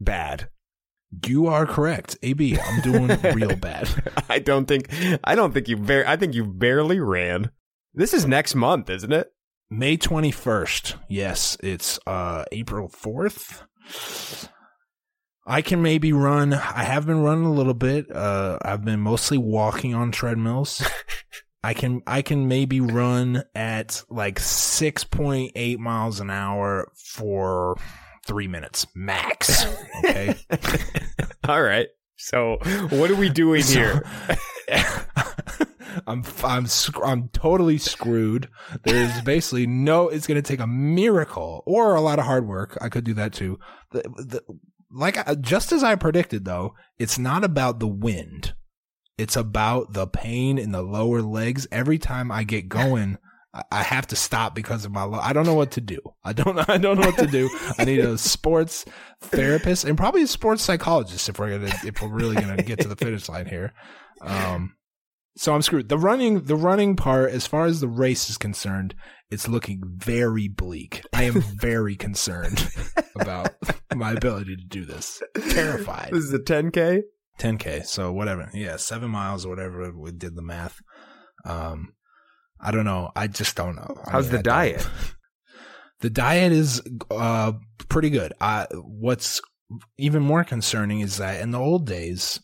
Bad. 0.00 0.48
you 1.26 1.46
are 1.46 1.66
correct. 1.66 2.16
AB, 2.22 2.58
I'm 2.58 2.80
doing 2.82 3.08
real 3.34 3.56
bad. 3.56 3.88
I 4.28 4.38
don't 4.38 4.66
think. 4.66 4.88
I 5.24 5.34
don't 5.34 5.52
think 5.52 5.68
you. 5.68 5.76
Bar- 5.76 6.06
I 6.06 6.16
think 6.16 6.34
you 6.34 6.44
barely 6.44 7.00
ran. 7.00 7.50
This 7.94 8.12
is 8.14 8.26
next 8.26 8.54
month, 8.54 8.90
isn't 8.90 9.12
it? 9.12 9.32
May 9.70 9.96
21st. 9.96 10.94
Yes, 11.08 11.56
it's 11.62 11.98
uh 12.06 12.44
April 12.52 12.88
4th. 12.88 13.62
I 15.46 15.62
can 15.62 15.80
maybe 15.82 16.12
run. 16.12 16.52
I 16.52 16.84
have 16.84 17.06
been 17.06 17.22
running 17.22 17.44
a 17.46 17.52
little 17.52 17.74
bit. 17.74 18.10
Uh 18.14 18.58
I've 18.62 18.84
been 18.84 19.00
mostly 19.00 19.38
walking 19.38 19.94
on 19.94 20.10
treadmills. 20.12 20.82
I 21.64 21.74
can 21.74 22.02
I 22.06 22.22
can 22.22 22.48
maybe 22.48 22.80
run 22.80 23.42
at 23.54 24.02
like 24.08 24.38
6.8 24.38 25.78
miles 25.78 26.20
an 26.20 26.30
hour 26.30 26.90
for 26.94 27.76
3 28.28 28.46
minutes 28.46 28.86
max. 28.94 29.64
Okay? 30.04 30.34
All 31.48 31.60
right. 31.62 31.88
So 32.16 32.58
what 32.90 33.10
are 33.10 33.16
we 33.16 33.28
doing 33.28 33.62
So- 33.62 33.78
here? 33.78 34.02
I'm 36.06 36.22
I'm 36.44 36.66
I'm 37.04 37.28
totally 37.30 37.78
screwed. 37.78 38.48
There's 38.84 39.20
basically 39.22 39.66
no. 39.66 40.08
It's 40.08 40.26
going 40.26 40.40
to 40.40 40.46
take 40.46 40.60
a 40.60 40.66
miracle 40.66 41.62
or 41.66 41.94
a 41.96 42.00
lot 42.00 42.18
of 42.18 42.24
hard 42.26 42.46
work. 42.46 42.78
I 42.80 42.88
could 42.88 43.04
do 43.04 43.14
that 43.14 43.32
too. 43.32 43.58
The, 43.90 44.02
the, 44.02 44.42
like 44.92 45.26
I- 45.28 45.34
just 45.34 45.72
as 45.72 45.82
I 45.82 45.96
predicted, 45.96 46.44
though, 46.44 46.74
it's 46.98 47.18
not 47.18 47.42
about 47.44 47.80
the 47.80 47.88
wind. 47.88 48.54
It's 49.16 49.34
about 49.36 49.94
the 49.94 50.06
pain 50.06 50.58
in 50.58 50.70
the 50.70 50.82
lower 50.82 51.20
legs. 51.22 51.66
Every 51.72 51.98
time 51.98 52.30
I 52.30 52.44
get 52.44 52.68
going, 52.68 53.18
I 53.72 53.82
have 53.82 54.06
to 54.08 54.16
stop 54.16 54.54
because 54.54 54.84
of 54.84 54.92
my. 54.92 55.04
Lo- 55.04 55.20
I 55.20 55.32
don't 55.32 55.46
know 55.46 55.54
what 55.54 55.72
to 55.72 55.80
do. 55.80 56.00
I 56.22 56.32
don't. 56.32 56.58
I 56.68 56.78
don't 56.78 57.00
know 57.00 57.06
what 57.06 57.18
to 57.18 57.26
do. 57.26 57.48
I 57.78 57.84
need 57.84 58.00
a 58.00 58.18
sports 58.18 58.84
therapist 59.20 59.84
and 59.84 59.96
probably 59.96 60.22
a 60.22 60.26
sports 60.26 60.62
psychologist 60.62 61.28
if 61.28 61.38
we're 61.38 61.58
gonna 61.58 61.74
if 61.84 62.02
we're 62.02 62.08
really 62.08 62.36
gonna 62.36 62.62
get 62.62 62.80
to 62.80 62.88
the 62.88 62.96
finish 62.96 63.28
line 63.28 63.46
here. 63.46 63.72
Um, 64.20 64.74
so 65.36 65.54
I'm 65.54 65.62
screwed. 65.62 65.88
The 65.88 65.98
running, 65.98 66.44
the 66.44 66.56
running 66.56 66.96
part, 66.96 67.30
as 67.30 67.46
far 67.46 67.66
as 67.66 67.80
the 67.80 67.88
race 67.88 68.28
is 68.28 68.36
concerned, 68.36 68.94
it's 69.30 69.48
looking 69.48 69.82
very 69.84 70.48
bleak. 70.48 71.02
I 71.12 71.24
am 71.24 71.40
very 71.40 71.94
concerned 71.94 72.68
about 73.14 73.54
my 73.94 74.12
ability 74.12 74.56
to 74.56 74.64
do 74.64 74.84
this. 74.84 75.22
Terrified. 75.50 76.10
This 76.12 76.24
is 76.24 76.34
a 76.34 76.40
10K? 76.40 77.02
10k. 77.38 77.86
So 77.86 78.12
whatever. 78.12 78.50
Yeah, 78.52 78.76
seven 78.76 79.10
miles 79.10 79.46
or 79.46 79.50
whatever. 79.50 79.92
We 79.96 80.10
did 80.10 80.34
the 80.34 80.42
math. 80.42 80.80
Um, 81.44 81.94
I 82.60 82.70
don't 82.70 82.84
know. 82.84 83.10
I 83.16 83.26
just 83.28 83.56
don't 83.56 83.76
know. 83.76 83.94
I 84.06 84.10
How's 84.12 84.24
mean, 84.32 84.32
the 84.32 84.38
I 84.38 84.42
don't- 84.42 84.54
diet? 84.54 84.88
The 86.00 86.10
diet 86.10 86.52
is 86.52 86.80
uh 87.10 87.52
pretty 87.88 88.10
good. 88.10 88.32
Uh, 88.40 88.66
what's 88.72 89.40
even 89.98 90.22
more 90.22 90.44
concerning 90.44 91.00
is 91.00 91.16
that 91.16 91.40
in 91.40 91.50
the 91.50 91.58
old 91.58 91.86
days, 91.86 92.38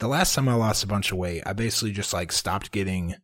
the 0.00 0.08
last 0.08 0.34
time 0.34 0.48
I 0.48 0.54
lost 0.54 0.82
a 0.82 0.88
bunch 0.88 1.12
of 1.12 1.18
weight, 1.18 1.44
I 1.46 1.52
basically 1.52 1.92
just 1.92 2.12
like 2.12 2.32
stopped 2.32 2.72
getting 2.72 3.14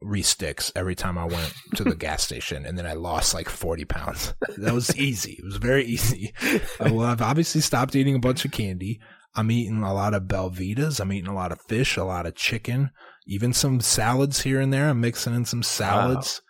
re-sticks 0.00 0.70
every 0.76 0.94
time 0.94 1.18
I 1.18 1.24
went 1.24 1.52
to 1.76 1.84
the 1.84 1.94
gas 2.06 2.22
station, 2.22 2.64
and 2.64 2.78
then 2.78 2.86
I 2.86 2.92
lost 2.92 3.34
like 3.34 3.48
forty 3.48 3.84
pounds. 3.84 4.34
That 4.58 4.72
was 4.72 4.96
easy. 4.96 5.32
It 5.32 5.44
was 5.44 5.56
very 5.56 5.84
easy. 5.84 6.32
Well, 6.78 7.00
I've 7.00 7.22
obviously 7.22 7.60
stopped 7.60 7.96
eating 7.96 8.14
a 8.14 8.20
bunch 8.20 8.44
of 8.44 8.52
candy. 8.52 9.00
I'm 9.34 9.50
eating 9.50 9.82
a 9.82 9.94
lot 9.94 10.14
of 10.14 10.24
Belvitas. 10.24 11.00
I'm 11.00 11.12
eating 11.12 11.26
a 11.30 11.34
lot 11.34 11.50
of 11.50 11.60
fish, 11.62 11.96
a 11.96 12.04
lot 12.04 12.26
of 12.26 12.36
chicken, 12.36 12.90
even 13.26 13.52
some 13.52 13.80
salads 13.80 14.42
here 14.42 14.60
and 14.60 14.72
there. 14.72 14.88
I'm 14.88 15.00
mixing 15.00 15.34
in 15.34 15.44
some 15.44 15.62
salads. 15.62 16.42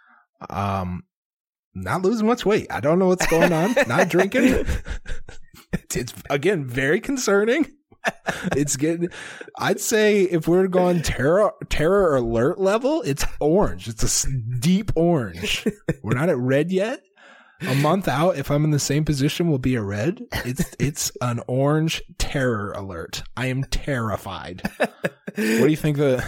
Um, 0.48 1.04
not 1.74 2.02
losing 2.02 2.26
much 2.26 2.44
weight. 2.44 2.66
I 2.70 2.80
don't 2.80 2.98
know 2.98 3.08
what's 3.08 3.26
going 3.26 3.52
on. 3.52 3.74
not 3.86 4.08
drinking. 4.08 4.66
It's, 5.72 5.96
it's 5.96 6.14
again 6.28 6.66
very 6.66 7.00
concerning. 7.00 7.66
It's 8.56 8.76
getting. 8.76 9.08
I'd 9.58 9.80
say 9.80 10.22
if 10.22 10.48
we're 10.48 10.66
going 10.66 11.02
terror 11.02 11.52
terror 11.68 12.16
alert 12.16 12.58
level, 12.58 13.02
it's 13.02 13.24
orange. 13.40 13.88
It's 13.88 14.24
a 14.24 14.28
deep 14.58 14.92
orange. 14.96 15.66
We're 16.02 16.14
not 16.14 16.28
at 16.28 16.36
red 16.36 16.72
yet. 16.72 17.00
A 17.68 17.74
month 17.76 18.08
out, 18.08 18.36
if 18.36 18.50
I'm 18.50 18.64
in 18.64 18.70
the 18.70 18.78
same 18.78 19.04
position, 19.04 19.48
will 19.48 19.58
be 19.58 19.74
a 19.74 19.82
red. 19.82 20.20
It's 20.44 20.74
it's 20.80 21.12
an 21.20 21.40
orange 21.46 22.02
terror 22.18 22.72
alert. 22.72 23.22
I 23.36 23.46
am 23.46 23.64
terrified. 23.64 24.62
What 24.78 25.36
do 25.36 25.68
you 25.68 25.76
think 25.76 25.96
the 25.96 26.24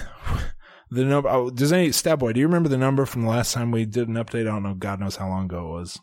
the 0.90 1.04
number? 1.04 1.28
Oh, 1.28 1.50
does 1.50 1.72
any 1.72 1.92
stat 1.92 2.18
boy? 2.18 2.32
Do 2.32 2.40
you 2.40 2.46
remember 2.46 2.68
the 2.68 2.78
number 2.78 3.04
from 3.06 3.22
the 3.22 3.28
last 3.28 3.52
time 3.52 3.70
we 3.70 3.84
did 3.84 4.08
an 4.08 4.14
update? 4.14 4.42
I 4.42 4.44
don't 4.44 4.62
know. 4.62 4.74
God 4.74 5.00
knows 5.00 5.16
how 5.16 5.28
long 5.28 5.46
ago 5.46 5.66
it 5.68 5.78
was. 5.80 6.00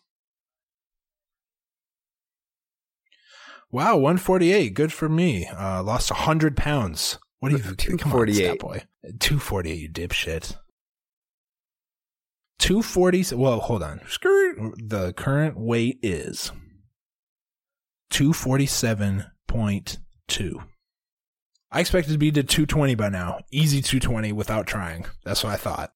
Wow, 3.71 3.95
148. 3.95 4.73
Good 4.73 4.91
for 4.91 5.07
me. 5.07 5.47
Uh, 5.47 5.81
lost 5.81 6.11
100 6.11 6.57
pounds. 6.57 7.17
What 7.39 7.50
do 7.50 7.55
you 7.55 7.63
think? 7.63 8.01
Come 8.01 8.11
on, 8.11 8.27
248. 8.27 8.45
stat 8.45 8.59
boy. 8.59 8.83
248, 9.19 9.79
you 9.79 9.89
dipshit. 9.89 10.57
240. 12.61 13.35
Well, 13.35 13.59
hold 13.59 13.83
on. 13.83 13.99
Screw. 14.07 14.73
The 14.77 15.11
current 15.13 15.59
weight 15.59 15.99
is 16.01 16.51
247.2. 18.13 20.63
I 21.73 21.79
expect 21.79 22.09
it 22.09 22.13
to 22.13 22.17
be 22.17 22.31
to 22.31 22.43
220 22.43 22.95
by 22.95 23.09
now. 23.09 23.39
Easy 23.51 23.81
220 23.81 24.31
without 24.33 24.67
trying. 24.67 25.05
That's 25.23 25.43
what 25.43 25.53
I 25.53 25.57
thought. 25.57 25.93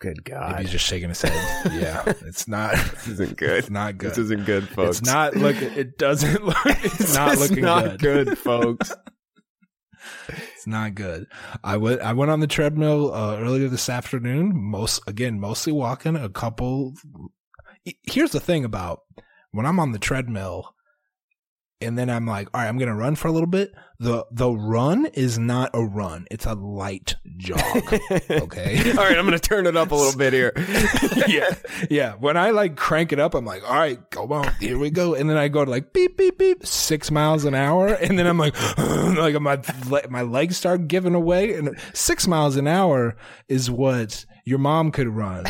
Good 0.00 0.18
Maybe 0.26 0.30
God. 0.38 0.60
he's 0.60 0.70
just 0.70 0.86
shaking 0.86 1.08
his 1.08 1.22
head. 1.22 1.72
yeah, 1.72 2.02
it's 2.26 2.46
not. 2.48 2.74
This 2.74 3.08
isn't 3.08 3.36
good. 3.38 3.56
It's 3.58 3.70
not 3.70 3.96
good. 3.96 4.10
This 4.10 4.18
isn't 4.18 4.44
good, 4.44 4.68
folks. 4.68 4.98
It's 4.98 5.06
not 5.06 5.36
look. 5.36 5.56
It 5.62 5.96
doesn't 5.98 6.44
look. 6.44 6.56
It's 6.66 7.14
not 7.14 7.30
This 7.38 7.48
looking 7.48 7.64
not 7.64 7.98
good. 7.98 8.26
good, 8.26 8.38
folks. 8.38 8.92
It's 10.28 10.66
not 10.66 10.94
good. 10.94 11.26
I 11.64 11.76
went. 11.76 12.00
I 12.00 12.12
went 12.12 12.30
on 12.30 12.40
the 12.40 12.46
treadmill 12.46 13.12
uh, 13.12 13.38
earlier 13.38 13.68
this 13.68 13.88
afternoon. 13.88 14.52
Most 14.54 15.02
again, 15.06 15.40
mostly 15.40 15.72
walking. 15.72 16.16
A 16.16 16.28
couple. 16.28 16.94
Here's 18.04 18.32
the 18.32 18.40
thing 18.40 18.64
about 18.64 19.00
when 19.52 19.66
I'm 19.66 19.80
on 19.80 19.92
the 19.92 19.98
treadmill, 19.98 20.74
and 21.80 21.98
then 21.98 22.08
I'm 22.08 22.26
like, 22.26 22.48
all 22.54 22.60
right, 22.60 22.68
I'm 22.68 22.78
gonna 22.78 22.94
run 22.94 23.16
for 23.16 23.28
a 23.28 23.32
little 23.32 23.46
bit. 23.48 23.72
The 23.98 24.26
the 24.30 24.50
run 24.50 25.06
is 25.06 25.38
not 25.38 25.70
a 25.74 25.84
run. 25.84 26.26
It's 26.30 26.46
a 26.46 26.54
light 26.54 27.16
jog. 27.36 27.60
Okay. 28.30 28.90
All 28.90 29.04
right, 29.04 29.16
I'm 29.16 29.26
going 29.26 29.38
to 29.38 29.48
turn 29.48 29.66
it 29.66 29.76
up 29.76 29.90
a 29.90 29.94
little 29.94 30.16
bit 30.16 30.32
here. 30.32 30.52
yeah, 31.26 31.54
yeah. 31.90 32.14
When 32.14 32.36
I 32.36 32.50
like 32.50 32.76
crank 32.76 33.12
it 33.12 33.18
up, 33.18 33.34
I'm 33.34 33.44
like, 33.44 33.62
all 33.68 33.74
right, 33.76 33.98
come 34.10 34.32
on, 34.32 34.52
here 34.60 34.78
we 34.78 34.90
go. 34.90 35.14
And 35.14 35.28
then 35.28 35.36
I 35.36 35.48
go 35.48 35.64
to 35.64 35.70
like 35.70 35.92
beep 35.92 36.16
beep 36.16 36.38
beep, 36.38 36.66
six 36.66 37.10
miles 37.10 37.44
an 37.44 37.54
hour, 37.54 37.88
and 37.88 38.18
then 38.18 38.26
I'm 38.26 38.38
like, 38.38 38.54
like 38.78 39.40
my 39.40 39.60
my 40.08 40.22
legs 40.22 40.56
start 40.56 40.88
giving 40.88 41.14
away. 41.14 41.54
And 41.54 41.78
six 41.92 42.26
miles 42.26 42.56
an 42.56 42.66
hour 42.66 43.16
is 43.48 43.70
what 43.70 44.24
your 44.44 44.58
mom 44.58 44.92
could 44.92 45.08
run 45.08 45.46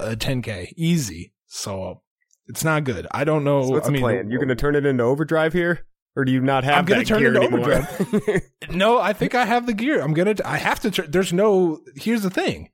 a 0.00 0.16
10k 0.16 0.72
easy. 0.76 1.32
So 1.46 2.02
it's 2.48 2.64
not 2.64 2.84
good. 2.84 3.06
I 3.10 3.24
don't 3.24 3.44
know. 3.44 3.62
So 3.64 3.70
what's 3.70 3.86
I 3.86 3.88
the 3.88 3.92
mean, 3.92 4.02
plan? 4.02 4.30
You're 4.30 4.40
going 4.40 4.48
to 4.48 4.56
turn 4.56 4.74
it 4.74 4.84
into 4.86 5.04
overdrive 5.04 5.52
here? 5.52 5.84
Or 6.16 6.24
do 6.24 6.32
you 6.32 6.40
not 6.40 6.64
have 6.64 6.78
I'm 6.78 6.84
gonna 6.84 7.04
turn 7.04 7.20
gear 7.20 7.32
it 7.36 7.42
into 7.44 7.56
anymore? 7.62 8.40
No, 8.70 8.98
I 8.98 9.12
think 9.12 9.36
I 9.36 9.44
have 9.44 9.66
the 9.66 9.72
gear. 9.74 10.00
I'm 10.00 10.14
gonna. 10.14 10.34
I 10.44 10.56
have 10.56 10.80
to. 10.80 10.90
Tr- 10.90 11.02
there's 11.02 11.32
no. 11.32 11.80
Here's 11.94 12.22
the 12.22 12.30
thing. 12.30 12.70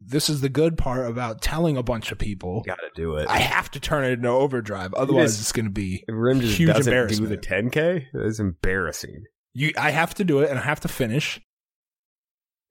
This 0.00 0.28
is 0.28 0.40
the 0.40 0.48
good 0.48 0.76
part 0.76 1.08
about 1.08 1.40
telling 1.40 1.76
a 1.76 1.82
bunch 1.84 2.10
of 2.10 2.18
people. 2.18 2.62
Got 2.66 2.76
to 2.80 2.90
do 2.96 3.16
it. 3.18 3.28
I 3.28 3.38
have 3.38 3.70
to 3.72 3.80
turn 3.80 4.04
it 4.04 4.14
into 4.14 4.28
overdrive. 4.30 4.94
Otherwise, 4.94 5.36
just- 5.36 5.40
it's 5.42 5.52
going 5.52 5.66
to 5.66 5.70
be 5.70 6.02
Rim 6.08 6.40
just 6.40 6.58
huge 6.58 6.74
doesn't 6.74 7.08
do 7.08 7.26
the 7.26 7.38
10K, 7.38 8.06
that's 8.12 8.40
embarrassing. 8.40 9.24
you. 9.54 9.72
I 9.78 9.90
have 9.90 10.14
to 10.14 10.24
do 10.24 10.40
it, 10.40 10.50
and 10.50 10.58
I 10.58 10.62
have 10.62 10.80
to 10.80 10.88
finish. 10.88 11.40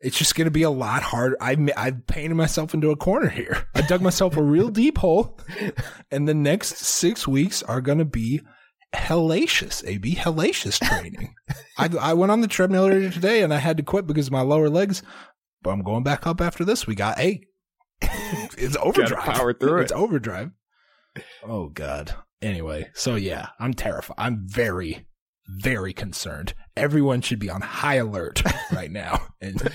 It's 0.05 0.17
just 0.17 0.35
going 0.35 0.45
to 0.45 0.51
be 0.51 0.62
a 0.63 0.69
lot 0.69 1.01
harder. 1.01 1.35
I've, 1.41 1.59
I've 1.75 2.05
painted 2.07 2.35
myself 2.35 2.74
into 2.74 2.91
a 2.91 2.95
corner 2.95 3.29
here. 3.29 3.67
I 3.74 3.81
dug 3.81 4.01
myself 4.01 4.38
a 4.38 4.43
real 4.43 4.69
deep 4.69 5.00
hole, 5.00 5.38
and 6.12 6.27
the 6.27 6.33
next 6.35 6.77
six 6.77 7.27
weeks 7.27 7.63
are 7.63 7.81
going 7.81 7.97
to 7.97 8.05
be 8.05 8.41
hellacious. 8.93 9.83
AB 9.88 10.15
hellacious 10.15 10.79
training. 10.79 11.33
I 11.77 11.89
I 12.00 12.13
went 12.13 12.31
on 12.31 12.41
the 12.41 12.47
treadmill 12.47 12.88
earlier 12.88 13.09
today, 13.09 13.41
and 13.41 13.53
I 13.53 13.57
had 13.57 13.77
to 13.77 13.83
quit 13.83 14.07
because 14.07 14.27
of 14.27 14.33
my 14.33 14.41
lower 14.41 14.69
legs. 14.69 15.01
But 15.62 15.71
I'm 15.71 15.81
going 15.81 16.03
back 16.03 16.27
up 16.27 16.39
after 16.41 16.63
this. 16.63 16.85
We 16.88 16.95
got 16.95 17.19
eight. 17.19 17.45
It's 18.57 18.77
overdrive. 18.77 19.24
power 19.35 19.53
through 19.53 19.81
It's 19.81 19.91
it. 19.91 19.95
overdrive. 19.97 20.51
Oh 21.43 21.67
God. 21.69 22.13
Anyway, 22.41 22.89
so 22.93 23.15
yeah, 23.15 23.47
I'm 23.59 23.74
terrified. 23.74 24.15
I'm 24.17 24.43
very, 24.47 25.07
very 25.47 25.93
concerned. 25.93 26.53
Everyone 26.77 27.22
should 27.22 27.39
be 27.39 27.50
on 27.50 27.62
high 27.62 27.96
alert 27.96 28.41
right 28.74 28.91
now, 28.91 29.27
and 29.39 29.72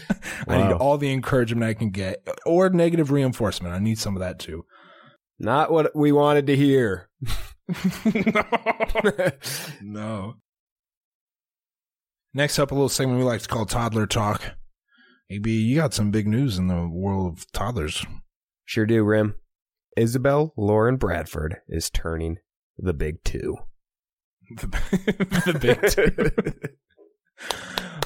I 0.46 0.62
need 0.62 0.72
all 0.72 0.98
the 0.98 1.12
encouragement 1.12 1.64
I 1.64 1.74
can 1.74 1.90
get, 1.90 2.26
or 2.44 2.68
negative 2.68 3.10
reinforcement. 3.10 3.74
I 3.74 3.78
need 3.78 3.98
some 3.98 4.16
of 4.16 4.20
that 4.20 4.38
too. 4.38 4.66
Not 5.38 5.72
what 5.72 5.96
we 5.96 6.12
wanted 6.12 6.46
to 6.48 6.56
hear. 6.56 7.08
no. 9.80 10.34
Next 12.32 12.58
up, 12.58 12.70
a 12.70 12.74
little 12.74 12.88
segment 12.88 13.18
we 13.18 13.24
like 13.24 13.42
to 13.42 13.48
call 13.48 13.66
Toddler 13.66 14.06
Talk. 14.06 14.54
AB, 15.30 15.50
you 15.50 15.76
got 15.76 15.94
some 15.94 16.10
big 16.10 16.26
news 16.26 16.58
in 16.58 16.66
the 16.66 16.88
world 16.88 17.38
of 17.38 17.52
toddlers. 17.52 18.04
Sure 18.64 18.86
do, 18.86 19.02
Rim. 19.02 19.34
Isabel 19.96 20.52
Lauren 20.56 20.96
Bradford 20.96 21.56
is 21.68 21.90
turning 21.90 22.38
the 22.78 22.92
big 22.92 23.22
two. 23.24 23.56
The, 24.56 24.66
the 25.46 25.58
big 25.58 25.88
two. 25.88 26.70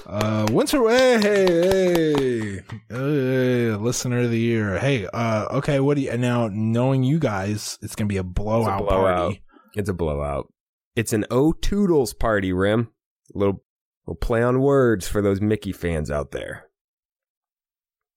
Uh, 0.06 0.46
Winter, 0.50 0.88
hey, 0.90 1.18
hey, 1.20 2.14
hey, 2.14 2.64
hey, 2.88 3.70
listener 3.76 4.20
of 4.20 4.30
the 4.30 4.38
year. 4.38 4.78
Hey, 4.78 5.06
uh, 5.06 5.46
okay, 5.58 5.80
what 5.80 5.96
do 5.96 6.02
you, 6.02 6.16
now 6.16 6.48
knowing 6.52 7.02
you 7.04 7.18
guys, 7.18 7.78
it's 7.82 7.94
going 7.96 8.06
to 8.08 8.12
be 8.12 8.18
a 8.18 8.22
blowout, 8.22 8.80
blowout. 8.80 9.18
party. 9.18 9.42
It's 9.74 9.88
a 9.88 9.94
blowout. 9.94 10.52
It's 10.94 11.12
an 11.12 11.24
O 11.30 11.52
Toodles 11.52 12.12
party, 12.12 12.52
Rim. 12.52 12.90
A 13.34 13.38
little, 13.38 13.64
little 14.06 14.16
play 14.16 14.42
on 14.42 14.60
words 14.60 15.08
for 15.08 15.22
those 15.22 15.40
Mickey 15.40 15.72
fans 15.72 16.10
out 16.10 16.30
there. 16.30 16.66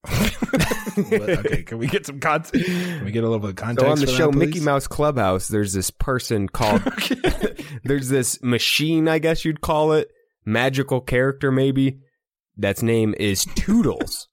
okay, 0.98 1.62
can 1.64 1.78
we 1.78 1.86
get 1.86 2.06
some 2.06 2.20
context? 2.20 2.52
Can 2.52 3.04
we 3.04 3.10
get 3.10 3.24
a 3.24 3.26
little 3.26 3.40
bit 3.40 3.50
of 3.50 3.56
context? 3.56 3.84
So 3.84 3.90
on 3.90 3.98
the 3.98 4.06
show 4.06 4.30
that, 4.30 4.36
Mickey? 4.36 4.60
Mouse 4.60 4.86
Clubhouse, 4.86 5.48
there's 5.48 5.72
this 5.72 5.90
person 5.90 6.48
called 6.48 6.82
there's 7.84 8.08
this 8.08 8.42
machine, 8.42 9.08
I 9.08 9.18
guess 9.18 9.44
you'd 9.44 9.60
call 9.60 9.92
it, 9.92 10.10
magical 10.48 11.00
character 11.00 11.52
maybe. 11.52 12.00
That's 12.56 12.82
name 12.82 13.14
is 13.18 13.44
Toodles. 13.54 14.28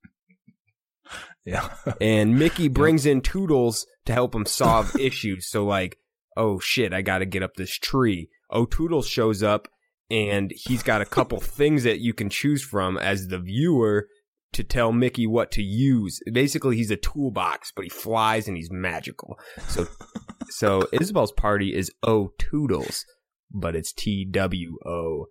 yeah. 1.45 1.69
and 2.01 2.39
Mickey 2.39 2.67
brings 2.67 3.05
in 3.05 3.21
Toodles 3.21 3.85
to 4.05 4.13
help 4.13 4.33
him 4.33 4.45
solve 4.45 4.95
issues. 4.99 5.47
So 5.47 5.65
like 5.65 5.97
oh 6.37 6.59
shit, 6.59 6.93
I 6.93 7.01
got 7.01 7.19
to 7.19 7.25
get 7.25 7.43
up 7.43 7.55
this 7.55 7.77
tree. 7.77 8.29
Oh, 8.49 8.63
O'Toodles 8.63 9.07
shows 9.07 9.41
up 9.41 9.67
and 10.09 10.51
he's 10.55 10.83
got 10.83 11.01
a 11.01 11.05
couple 11.05 11.39
things 11.39 11.83
that 11.83 11.99
you 11.99 12.13
can 12.13 12.29
choose 12.29 12.63
from 12.63 12.97
as 12.97 13.27
the 13.27 13.39
viewer 13.39 14.07
to 14.53 14.63
tell 14.63 14.91
Mickey 14.91 15.27
what 15.27 15.51
to 15.51 15.61
use. 15.61 16.19
Basically, 16.31 16.75
he's 16.77 16.91
a 16.91 16.95
toolbox, 16.95 17.71
but 17.75 17.83
he 17.83 17.89
flies 17.89 18.47
and 18.47 18.55
he's 18.55 18.69
magical. 18.71 19.39
So, 19.67 19.87
so 20.49 20.87
Isabel's 20.93 21.31
party 21.31 21.75
is 21.75 21.91
O'Toodles, 22.05 23.05
but 23.51 23.75
it's 23.75 23.91
T 23.91 24.25
W 24.29 24.77
O 24.85 25.27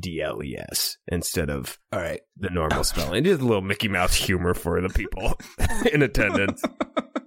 D 0.00 0.20
L 0.20 0.42
E 0.42 0.56
S 0.70 0.96
instead 1.08 1.50
of 1.50 1.78
All 1.92 2.00
right. 2.00 2.20
the 2.36 2.50
normal 2.50 2.84
spelling. 2.84 3.26
Is 3.26 3.40
a 3.40 3.44
little 3.44 3.62
Mickey 3.62 3.88
Mouse 3.88 4.14
humor 4.14 4.54
for 4.54 4.80
the 4.80 4.88
people 4.88 5.38
in 5.92 6.02
attendance. 6.02 6.62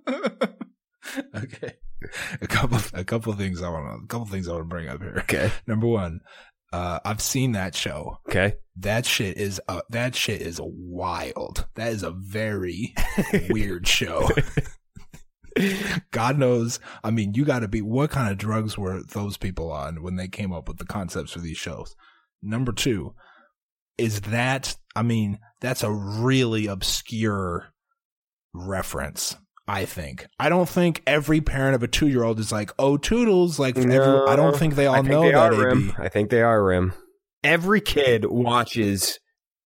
okay. 1.35 1.73
A 2.41 2.47
couple 2.47 2.79
a 2.93 3.03
couple 3.03 3.33
things 3.33 3.61
I 3.61 3.69
want 3.69 3.85
to 3.85 4.03
a 4.05 4.07
couple 4.07 4.25
things 4.27 4.47
I 4.47 4.53
want 4.53 4.63
to 4.63 4.67
bring 4.69 4.87
up 4.87 5.01
here. 5.01 5.15
Okay. 5.19 5.51
Number 5.67 5.87
one, 5.87 6.21
uh, 6.71 6.99
I've 7.03 7.21
seen 7.21 7.53
that 7.53 7.75
show. 7.75 8.17
Okay. 8.29 8.55
That 8.77 9.05
shit 9.05 9.37
is 9.37 9.59
uh, 9.67 9.81
that 9.89 10.15
shit 10.15 10.41
is 10.41 10.59
wild. 10.63 11.67
That 11.75 11.91
is 11.91 12.03
a 12.03 12.11
very 12.11 12.93
weird 13.49 13.87
show. 13.87 14.29
God 16.11 16.37
knows. 16.37 16.79
I 17.03 17.11
mean, 17.11 17.33
you 17.33 17.43
got 17.43 17.59
to 17.59 17.67
be. 17.67 17.81
What 17.81 18.11
kind 18.11 18.31
of 18.31 18.37
drugs 18.37 18.77
were 18.77 19.01
those 19.03 19.35
people 19.35 19.71
on 19.71 20.01
when 20.01 20.15
they 20.15 20.27
came 20.27 20.53
up 20.53 20.67
with 20.67 20.77
the 20.77 20.85
concepts 20.85 21.31
for 21.31 21.39
these 21.39 21.57
shows? 21.57 21.95
Number 22.41 22.71
two, 22.71 23.13
is 23.97 24.21
that? 24.21 24.75
I 24.95 25.03
mean, 25.03 25.39
that's 25.61 25.83
a 25.83 25.91
really 25.91 26.67
obscure 26.67 27.69
reference. 28.53 29.35
I 29.67 29.85
think. 29.85 30.25
I 30.39 30.49
don't 30.49 30.67
think 30.67 31.03
every 31.05 31.41
parent 31.41 31.75
of 31.75 31.83
a 31.83 31.87
two 31.87 32.07
year 32.07 32.23
old 32.23 32.39
is 32.39 32.51
like, 32.51 32.71
"Oh, 32.79 32.97
Toodles!" 32.97 33.59
Like, 33.59 33.77
every, 33.77 33.99
I 33.99 34.35
don't 34.35 34.57
think 34.57 34.73
they 34.73 34.87
all 34.87 34.95
I 34.95 34.99
think 34.99 35.09
know 35.11 35.21
they 35.21 35.31
that. 35.31 35.53
are 35.53 35.55
Rim. 35.55 35.93
I 35.99 36.09
think 36.09 36.31
they 36.31 36.41
are 36.41 36.63
Rim. 36.63 36.93
Every 37.43 37.79
kid 37.79 38.25
watches 38.25 39.19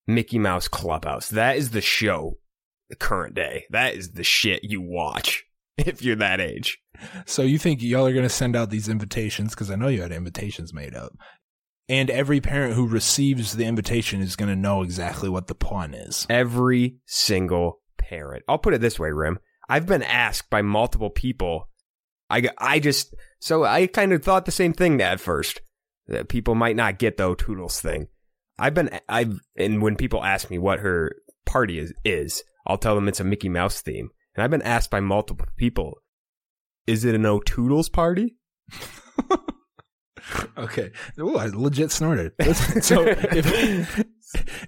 Mickey 0.08 0.40
Mouse 0.40 0.66
Clubhouse. 0.66 1.28
That 1.28 1.56
is 1.56 1.70
the 1.70 1.80
show. 1.80 2.38
The 2.90 2.96
current 2.96 3.34
day. 3.34 3.64
That 3.70 3.94
is 3.94 4.12
the 4.12 4.24
shit 4.24 4.64
you 4.64 4.82
watch 4.82 5.44
if 5.78 6.02
you're 6.02 6.16
that 6.16 6.40
age. 6.40 6.78
So 7.24 7.42
you 7.42 7.58
think 7.58 7.80
y'all 7.80 8.06
are 8.06 8.12
going 8.12 8.24
to 8.24 8.28
send 8.28 8.56
out 8.56 8.70
these 8.70 8.88
invitations 8.88 9.54
because 9.54 9.70
I 9.70 9.76
know 9.76 9.88
you 9.88 10.02
had 10.02 10.12
invitations 10.12 10.74
made 10.74 10.94
up, 10.94 11.12
and 11.92 12.08
every 12.08 12.40
parent 12.40 12.72
who 12.72 12.86
receives 12.86 13.52
the 13.52 13.66
invitation 13.66 14.22
is 14.22 14.34
going 14.34 14.48
to 14.48 14.56
know 14.56 14.80
exactly 14.80 15.28
what 15.28 15.46
the 15.46 15.54
pun 15.54 15.92
is. 15.92 16.26
Every 16.30 16.96
single 17.04 17.82
parent. 17.98 18.44
I'll 18.48 18.56
put 18.56 18.72
it 18.72 18.80
this 18.80 18.98
way, 18.98 19.10
Rim. 19.10 19.38
I've 19.68 19.84
been 19.84 20.02
asked 20.02 20.48
by 20.48 20.62
multiple 20.62 21.10
people. 21.10 21.68
I, 22.30 22.48
I 22.56 22.78
just, 22.78 23.14
so 23.40 23.64
I 23.64 23.86
kind 23.88 24.14
of 24.14 24.24
thought 24.24 24.46
the 24.46 24.52
same 24.52 24.72
thing 24.72 25.02
at 25.02 25.20
first. 25.20 25.60
That 26.08 26.30
people 26.30 26.54
might 26.54 26.76
not 26.76 26.98
get 26.98 27.18
the 27.18 27.24
O'Toodles 27.24 27.82
thing. 27.82 28.08
I've 28.58 28.72
been, 28.72 28.98
I've, 29.06 29.38
and 29.58 29.82
when 29.82 29.96
people 29.96 30.24
ask 30.24 30.50
me 30.50 30.56
what 30.56 30.80
her 30.80 31.14
party 31.44 31.78
is, 31.78 31.92
is, 32.06 32.42
I'll 32.66 32.78
tell 32.78 32.94
them 32.94 33.06
it's 33.06 33.20
a 33.20 33.24
Mickey 33.24 33.50
Mouse 33.50 33.82
theme. 33.82 34.08
And 34.34 34.42
I've 34.42 34.50
been 34.50 34.62
asked 34.62 34.90
by 34.90 35.00
multiple 35.00 35.46
people, 35.58 35.98
is 36.86 37.04
it 37.04 37.14
an 37.14 37.26
O'Toodles 37.26 37.90
party? 37.90 38.36
Okay, 40.58 40.92
Ooh, 41.18 41.36
I 41.36 41.46
legit 41.46 41.90
snorted. 41.90 42.32
So 42.82 43.04
if 43.06 44.04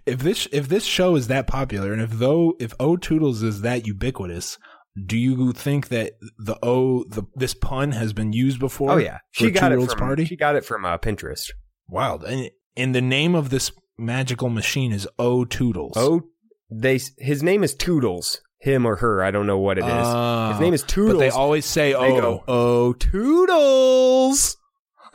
if 0.06 0.18
this 0.18 0.48
if 0.52 0.68
this 0.68 0.84
show 0.84 1.16
is 1.16 1.28
that 1.28 1.46
popular, 1.46 1.92
and 1.92 2.02
if 2.02 2.10
though 2.10 2.54
if 2.60 2.74
O 2.78 2.96
Toodles 2.96 3.42
is 3.42 3.62
that 3.62 3.86
ubiquitous, 3.86 4.58
do 5.06 5.16
you 5.16 5.52
think 5.52 5.88
that 5.88 6.12
the 6.38 6.56
O 6.62 7.04
the 7.04 7.22
this 7.34 7.54
pun 7.54 7.92
has 7.92 8.12
been 8.12 8.32
used 8.32 8.60
before? 8.60 8.92
Oh 8.92 8.96
yeah, 8.96 9.18
she 9.30 9.50
got 9.50 9.72
it 9.72 9.80
from 9.80 9.98
party. 9.98 10.24
She 10.24 10.36
got 10.36 10.56
it 10.56 10.64
from 10.64 10.84
uh, 10.84 10.98
Pinterest. 10.98 11.50
Wild, 11.88 12.24
and 12.24 12.50
and 12.76 12.94
the 12.94 13.00
name 13.00 13.34
of 13.34 13.50
this 13.50 13.72
magical 13.98 14.48
machine 14.48 14.92
is 14.92 15.08
O 15.18 15.44
Toodles. 15.44 15.94
Oh, 15.96 16.22
they 16.70 17.00
his 17.18 17.42
name 17.42 17.64
is 17.64 17.74
Toodles. 17.74 18.40
Him 18.58 18.86
or 18.86 18.96
her, 18.96 19.22
I 19.22 19.30
don't 19.30 19.46
know 19.46 19.58
what 19.58 19.76
it 19.76 19.84
is. 19.84 19.90
Ah, 19.92 20.52
his 20.52 20.60
name 20.60 20.72
is 20.72 20.82
Toodles. 20.82 21.14
But 21.14 21.18
they 21.18 21.28
always 21.28 21.66
say 21.66 21.92
They 21.92 21.98
O. 21.98 22.20
go, 22.20 22.44
oh, 22.48 22.94
Toodles. 22.94 24.56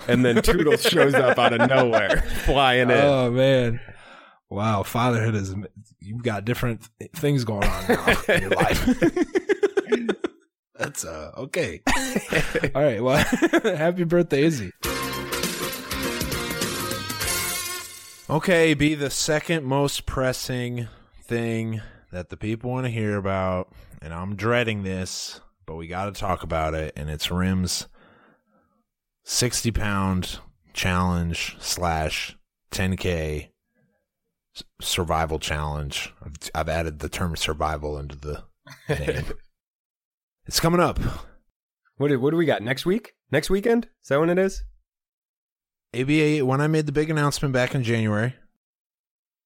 And 0.07 0.23
then 0.23 0.41
Toodles 0.41 0.81
shows 0.89 1.13
up 1.13 1.37
out 1.37 1.53
of 1.53 1.69
nowhere, 1.69 2.21
flying 2.45 2.89
in. 2.89 2.97
Oh 2.97 3.31
man. 3.31 3.79
Wow, 4.49 4.83
fatherhood 4.83 5.35
is 5.35 5.53
you've 5.99 6.23
got 6.23 6.45
different 6.45 6.87
things 7.15 7.43
going 7.43 7.63
on 7.63 7.87
now 7.87 8.21
in 8.29 8.41
your 8.41 8.49
life. 8.55 8.97
That's 10.75 11.05
uh 11.05 11.31
okay. 11.37 11.81
All 12.73 12.81
right, 12.81 13.03
well 13.03 13.23
happy 13.63 14.05
birthday, 14.05 14.43
Izzy. 14.43 14.71
Okay, 18.29 18.75
be 18.75 18.93
the 18.95 19.09
second 19.09 19.65
most 19.65 20.05
pressing 20.05 20.87
thing 21.23 21.81
that 22.11 22.29
the 22.29 22.37
people 22.37 22.69
want 22.71 22.85
to 22.85 22.91
hear 22.91 23.17
about, 23.17 23.73
and 24.01 24.13
I'm 24.13 24.35
dreading 24.35 24.83
this, 24.83 25.41
but 25.65 25.75
we 25.75 25.87
got 25.87 26.05
to 26.05 26.11
talk 26.11 26.43
about 26.43 26.75
it, 26.75 26.93
and 26.95 27.09
it's 27.09 27.31
Rim's 27.31 27.87
60 29.23 29.71
pound 29.71 30.39
challenge 30.73 31.55
slash 31.59 32.37
10K 32.71 33.49
survival 34.81 35.39
challenge. 35.39 36.13
I've, 36.23 36.35
I've 36.55 36.69
added 36.69 36.99
the 36.99 37.09
term 37.09 37.35
survival 37.35 37.97
into 37.97 38.15
the 38.15 38.43
name. 38.87 39.25
it's 40.45 40.59
coming 40.59 40.81
up. 40.81 40.99
what, 41.97 42.09
do, 42.09 42.19
what 42.19 42.31
do 42.31 42.37
we 42.37 42.45
got 42.45 42.61
next 42.61 42.85
week? 42.85 43.13
Next 43.31 43.49
weekend? 43.49 43.87
Is 44.03 44.09
that 44.09 44.19
when 44.19 44.29
it 44.29 44.39
is? 44.39 44.63
ABA, 45.93 46.45
when 46.45 46.61
I 46.61 46.67
made 46.67 46.85
the 46.85 46.91
big 46.91 47.09
announcement 47.09 47.53
back 47.53 47.73
in 47.73 47.83
January, 47.83 48.35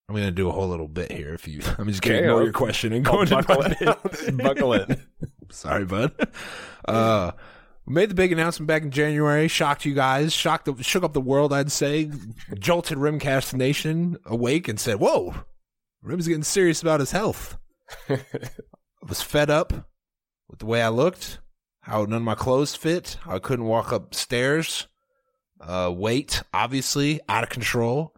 I'm 0.09 0.15
going 0.15 0.27
to 0.27 0.31
do 0.31 0.49
a 0.49 0.51
whole 0.51 0.67
little 0.67 0.87
bit 0.87 1.11
here. 1.11 1.33
If 1.33 1.47
you, 1.47 1.61
I'm 1.77 1.87
just 1.87 2.01
going 2.01 2.17
to 2.17 2.23
ignore 2.23 2.43
your 2.43 2.53
question 2.53 2.93
and 2.93 3.05
go 3.05 3.21
into 3.21 3.35
buckle. 3.35 3.63
I'll 3.87 4.31
buckle 4.33 4.73
in. 4.73 5.01
Sorry, 5.49 5.85
bud. 5.85 6.13
Uh, 6.85 7.31
we 7.85 7.93
made 7.93 8.09
the 8.09 8.15
big 8.15 8.31
announcement 8.31 8.67
back 8.67 8.83
in 8.83 8.91
January. 8.91 9.47
Shocked 9.47 9.85
you 9.85 9.93
guys. 9.93 10.33
Shocked, 10.33 10.65
the, 10.65 10.83
shook 10.83 11.03
up 11.03 11.13
the 11.13 11.21
world. 11.21 11.51
I'd 11.51 11.71
say, 11.71 12.09
jolted 12.57 12.97
Rimcast 12.97 13.53
Nation 13.53 14.17
awake 14.25 14.67
and 14.67 14.79
said, 14.79 14.99
"Whoa, 14.99 15.35
Rim's 16.01 16.27
getting 16.27 16.43
serious 16.43 16.81
about 16.81 16.99
his 16.99 17.11
health." 17.11 17.57
I 18.09 18.19
was 19.07 19.21
fed 19.21 19.49
up 19.49 19.73
with 20.47 20.59
the 20.59 20.65
way 20.65 20.81
I 20.81 20.89
looked, 20.89 21.39
how 21.81 22.03
none 22.03 22.13
of 22.13 22.21
my 22.21 22.35
clothes 22.35 22.75
fit, 22.75 23.17
how 23.21 23.35
I 23.35 23.39
couldn't 23.39 23.65
walk 23.65 23.91
upstairs. 23.91 24.87
Uh, 25.59 25.89
weight, 25.95 26.43
obviously, 26.53 27.21
out 27.29 27.43
of 27.43 27.49
control. 27.49 28.13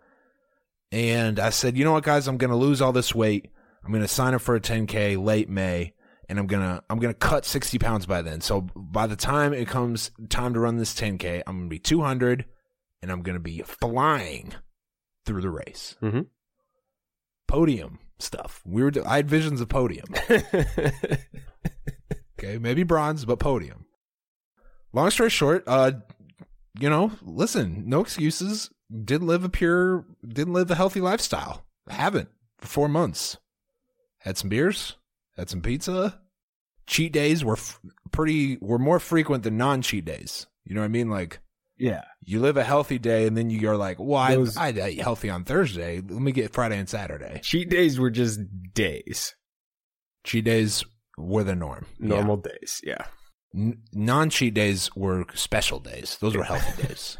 And 0.91 1.39
I 1.39 1.51
said, 1.51 1.77
you 1.77 1.83
know 1.83 1.91
what, 1.91 2.03
guys, 2.03 2.27
I'm 2.27 2.37
going 2.37 2.49
to 2.49 2.55
lose 2.55 2.81
all 2.81 2.91
this 2.91 3.13
weight. 3.13 3.51
I'm 3.83 3.91
going 3.91 4.01
to 4.01 4.07
sign 4.07 4.33
up 4.33 4.41
for 4.41 4.55
a 4.55 4.59
10K 4.59 5.23
late 5.23 5.47
May 5.47 5.93
and 6.29 6.39
I'm 6.39 6.47
gonna 6.47 6.83
I'm 6.89 6.99
gonna 6.99 7.13
cut 7.13 7.45
sixty 7.45 7.77
pounds 7.79 8.05
by 8.05 8.21
then. 8.21 8.41
So 8.41 8.61
by 8.75 9.07
the 9.07 9.15
time 9.15 9.53
it 9.53 9.67
comes 9.67 10.11
time 10.29 10.53
to 10.53 10.59
run 10.59 10.77
this 10.77 10.93
10k, 10.93 11.43
I'm 11.47 11.57
gonna 11.57 11.69
be 11.69 11.79
200, 11.79 12.45
and 13.01 13.11
I'm 13.11 13.21
gonna 13.21 13.39
be 13.39 13.61
flying 13.61 14.53
through 15.25 15.41
the 15.41 15.49
race. 15.49 15.95
Mhm. 16.01 16.27
Podium 17.47 17.99
stuff. 18.19 18.61
We 18.65 18.83
were 18.83 18.91
I 19.05 19.17
had 19.17 19.29
visions 19.29 19.61
of 19.61 19.69
podium. 19.69 20.07
Okay, 22.37 22.57
maybe 22.57 22.83
bronze, 22.83 23.23
but 23.23 23.39
podium. 23.39 23.85
Long 24.91 25.09
story 25.09 25.29
short, 25.29 25.63
uh, 25.67 25.93
you 26.79 26.89
know, 26.89 27.11
listen, 27.21 27.83
no 27.87 28.01
excuses. 28.01 28.69
Didn't 28.91 29.27
live 29.27 29.43
a 29.45 29.49
pure, 29.49 30.05
didn't 30.27 30.53
live 30.53 30.69
a 30.69 30.75
healthy 30.75 31.01
lifestyle. 31.01 31.65
Haven't 31.89 32.29
for 32.57 32.67
four 32.67 32.89
months. 32.89 33.37
Had 34.19 34.37
some 34.37 34.49
beers, 34.49 34.97
had 35.37 35.49
some 35.49 35.61
pizza. 35.61 36.19
Cheat 36.87 37.13
days 37.13 37.43
were 37.43 37.53
f- 37.57 37.79
pretty, 38.11 38.57
were 38.61 38.77
more 38.77 38.99
frequent 38.99 39.43
than 39.43 39.57
non-cheat 39.57 40.05
days. 40.05 40.47
You 40.65 40.75
know 40.75 40.81
what 40.81 40.85
I 40.85 40.89
mean? 40.89 41.09
Like 41.09 41.39
yeah. 41.77 42.03
you 42.23 42.39
live 42.39 42.57
a 42.57 42.63
healthy 42.63 42.99
day, 42.99 43.27
and 43.27 43.35
then 43.35 43.49
you're 43.49 43.77
like, 43.77 43.97
"Well, 43.99 44.19
I, 44.19 44.35
Those- 44.35 44.57
I 44.57 44.69
ate 44.69 45.01
healthy 45.01 45.29
on 45.29 45.43
Thursday. 45.43 45.97
Let 45.97 46.21
me 46.21 46.31
get 46.31 46.53
Friday 46.53 46.77
and 46.77 46.89
Saturday." 46.89 47.39
Cheat 47.43 47.69
days 47.69 47.99
were 47.99 48.11
just 48.11 48.39
days. 48.73 49.35
Cheat 50.23 50.45
days 50.45 50.83
were 51.17 51.43
the 51.43 51.55
norm. 51.55 51.85
Yeah. 51.99 52.09
Normal 52.09 52.37
days. 52.37 52.81
Yeah. 52.83 53.05
N- 53.53 53.81
non-cheat 53.93 54.53
days 54.53 54.93
were 54.95 55.25
special 55.33 55.79
days. 55.79 56.17
Those 56.19 56.35
were 56.35 56.43
healthy 56.43 56.83
days. 56.83 57.17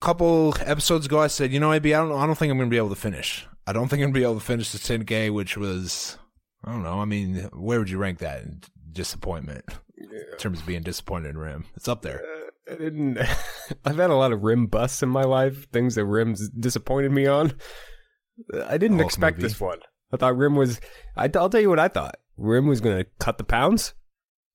Couple 0.00 0.54
episodes 0.60 1.06
ago, 1.06 1.18
I 1.20 1.28
said, 1.28 1.50
you 1.52 1.60
know, 1.60 1.72
AB, 1.72 1.94
I 1.94 1.98
don't, 2.00 2.12
I 2.12 2.26
don't 2.26 2.36
think 2.36 2.50
I'm 2.50 2.58
going 2.58 2.68
to 2.68 2.74
be 2.74 2.76
able 2.76 2.90
to 2.90 2.94
finish. 2.94 3.46
I 3.66 3.72
don't 3.72 3.88
think 3.88 4.00
I'm 4.00 4.12
going 4.12 4.14
to 4.14 4.20
be 4.20 4.24
able 4.24 4.34
to 4.34 4.44
finish 4.44 4.70
the 4.70 4.78
10K, 4.78 5.32
which 5.32 5.56
was, 5.56 6.18
I 6.64 6.72
don't 6.72 6.82
know. 6.82 7.00
I 7.00 7.04
mean, 7.04 7.48
where 7.52 7.78
would 7.78 7.90
you 7.90 7.98
rank 7.98 8.18
that 8.20 8.42
in 8.42 8.60
disappointment 8.92 9.64
in 9.96 10.38
terms 10.38 10.60
of 10.60 10.66
being 10.66 10.82
disappointed 10.82 11.30
in 11.30 11.38
Rim? 11.38 11.66
It's 11.76 11.88
up 11.88 12.02
there. 12.02 12.22
Uh, 12.22 12.72
I 12.72 12.76
didn't. 12.76 13.18
I've 13.84 13.96
had 13.96 14.10
a 14.10 14.14
lot 14.14 14.32
of 14.32 14.42
rim 14.42 14.66
busts 14.66 15.02
in 15.02 15.08
my 15.08 15.24
life. 15.24 15.68
Things 15.70 15.94
that 15.96 16.04
rims 16.06 16.48
disappointed 16.48 17.12
me 17.12 17.26
on. 17.26 17.52
I 18.66 18.78
didn't 18.78 18.98
Hulk 18.98 19.10
expect 19.10 19.36
movie. 19.36 19.48
this 19.48 19.60
one. 19.60 19.78
I 20.12 20.16
thought 20.16 20.36
rim 20.36 20.54
was. 20.54 20.80
I, 21.16 21.30
I'll 21.34 21.50
tell 21.50 21.60
you 21.60 21.68
what 21.68 21.78
I 21.78 21.88
thought. 21.88 22.16
Rim 22.36 22.66
was 22.66 22.80
going 22.80 22.96
to 22.96 23.10
cut 23.18 23.38
the 23.38 23.44
pounds, 23.44 23.94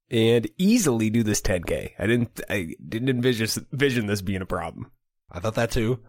and 0.10 0.50
easily 0.58 1.10
do 1.10 1.24
this 1.24 1.42
10k. 1.42 1.92
I 2.00 2.08
didn't 2.08 2.42
I 2.50 2.76
didn't 2.88 3.10
envision 3.10 3.66
envision 3.72 4.08
this 4.08 4.22
being 4.22 4.42
a 4.42 4.46
problem. 4.48 4.92
I 5.32 5.40
thought 5.40 5.56
that 5.56 5.72
too. 5.72 6.00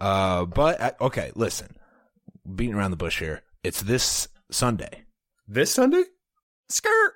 Uh, 0.00 0.44
but 0.44 0.80
uh, 0.80 0.92
okay, 1.00 1.32
listen, 1.34 1.76
beating 2.54 2.74
around 2.74 2.92
the 2.92 2.96
bush 2.96 3.18
here. 3.18 3.42
It's 3.64 3.82
this 3.82 4.28
Sunday. 4.50 5.04
This 5.52 5.72
Sunday? 5.72 6.04
Skirt. 6.68 7.14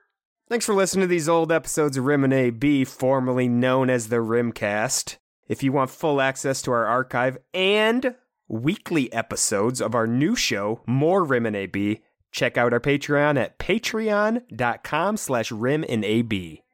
Thanks 0.48 0.66
for 0.66 0.74
listening 0.74 1.02
to 1.04 1.06
these 1.06 1.28
old 1.28 1.52
episodes 1.52 1.96
of 1.96 2.04
Rim 2.04 2.24
and 2.24 2.32
AB, 2.32 2.84
formerly 2.84 3.46
known 3.46 3.88
as 3.88 4.08
the 4.08 4.16
Rimcast. 4.16 5.18
If 5.46 5.62
you 5.62 5.70
want 5.70 5.90
full 5.90 6.20
access 6.20 6.60
to 6.62 6.72
our 6.72 6.84
archive 6.84 7.38
and 7.54 8.16
weekly 8.48 9.12
episodes 9.12 9.80
of 9.80 9.94
our 9.94 10.08
new 10.08 10.34
show, 10.34 10.82
More 10.84 11.22
Rim 11.22 11.46
and 11.46 11.54
AB, 11.54 12.02
check 12.32 12.58
out 12.58 12.72
our 12.72 12.80
Patreon 12.80 13.38
at 13.38 13.56
patreon.com 13.60 15.16
slash 15.16 15.52
rim 15.52 15.84
and 15.88 16.04
AB. 16.04 16.64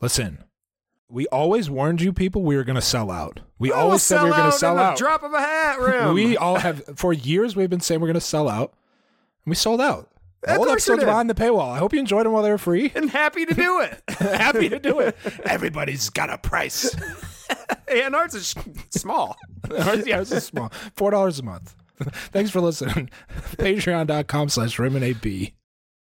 Listen, 0.00 0.42
we 1.10 1.26
always 1.26 1.68
warned 1.68 2.00
you 2.00 2.14
people 2.14 2.42
we 2.42 2.56
were 2.56 2.64
going 2.64 2.76
to 2.76 2.80
sell 2.80 3.10
out. 3.10 3.40
We 3.58 3.68
We'll 3.68 3.78
always 3.78 4.02
said 4.02 4.22
we 4.22 4.30
were 4.30 4.36
going 4.36 4.50
to 4.52 4.56
sell 4.56 4.78
out. 4.78 4.96
drop 4.96 5.22
of 5.22 5.34
a 5.34 5.40
hat, 5.40 5.78
Rim. 5.78 6.14
We 6.14 6.38
all 6.38 6.56
have 6.60 6.82
for 6.96 7.12
years 7.12 7.54
we've 7.54 7.68
been 7.68 7.80
saying 7.80 8.00
we're 8.00 8.06
going 8.06 8.14
to 8.14 8.22
sell 8.22 8.48
out, 8.48 8.70
and 9.44 9.50
we 9.50 9.54
sold 9.54 9.82
out. 9.82 10.08
Old 10.48 10.68
episodes 10.68 11.00
did. 11.00 11.06
behind 11.06 11.30
the 11.30 11.34
paywall. 11.34 11.72
I 11.72 11.78
hope 11.78 11.92
you 11.92 11.98
enjoyed 12.00 12.26
them 12.26 12.32
while 12.32 12.42
they 12.42 12.50
were 12.50 12.58
free. 12.58 12.92
and 12.94 13.10
happy 13.10 13.46
to 13.46 13.54
do 13.54 13.80
it. 13.80 14.02
Happy 14.18 14.68
to 14.68 14.78
do 14.78 15.00
it. 15.00 15.16
Everybody's 15.44 16.10
got 16.10 16.30
a 16.30 16.38
price. 16.38 16.94
and 17.88 18.14
ours 18.14 18.34
is 18.34 18.54
small. 18.90 19.36
yeah, 19.70 20.18
this 20.18 20.32
is 20.32 20.44
small. 20.44 20.70
Four 20.96 21.10
dollars 21.12 21.38
a 21.38 21.42
month. 21.42 21.74
Thanks 22.32 22.50
for 22.50 22.60
listening. 22.60 23.08
Patreon.com 23.56 24.48
slash 24.48 24.78
Rim 24.78 24.96
and 24.96 25.04
AB. 25.04 25.54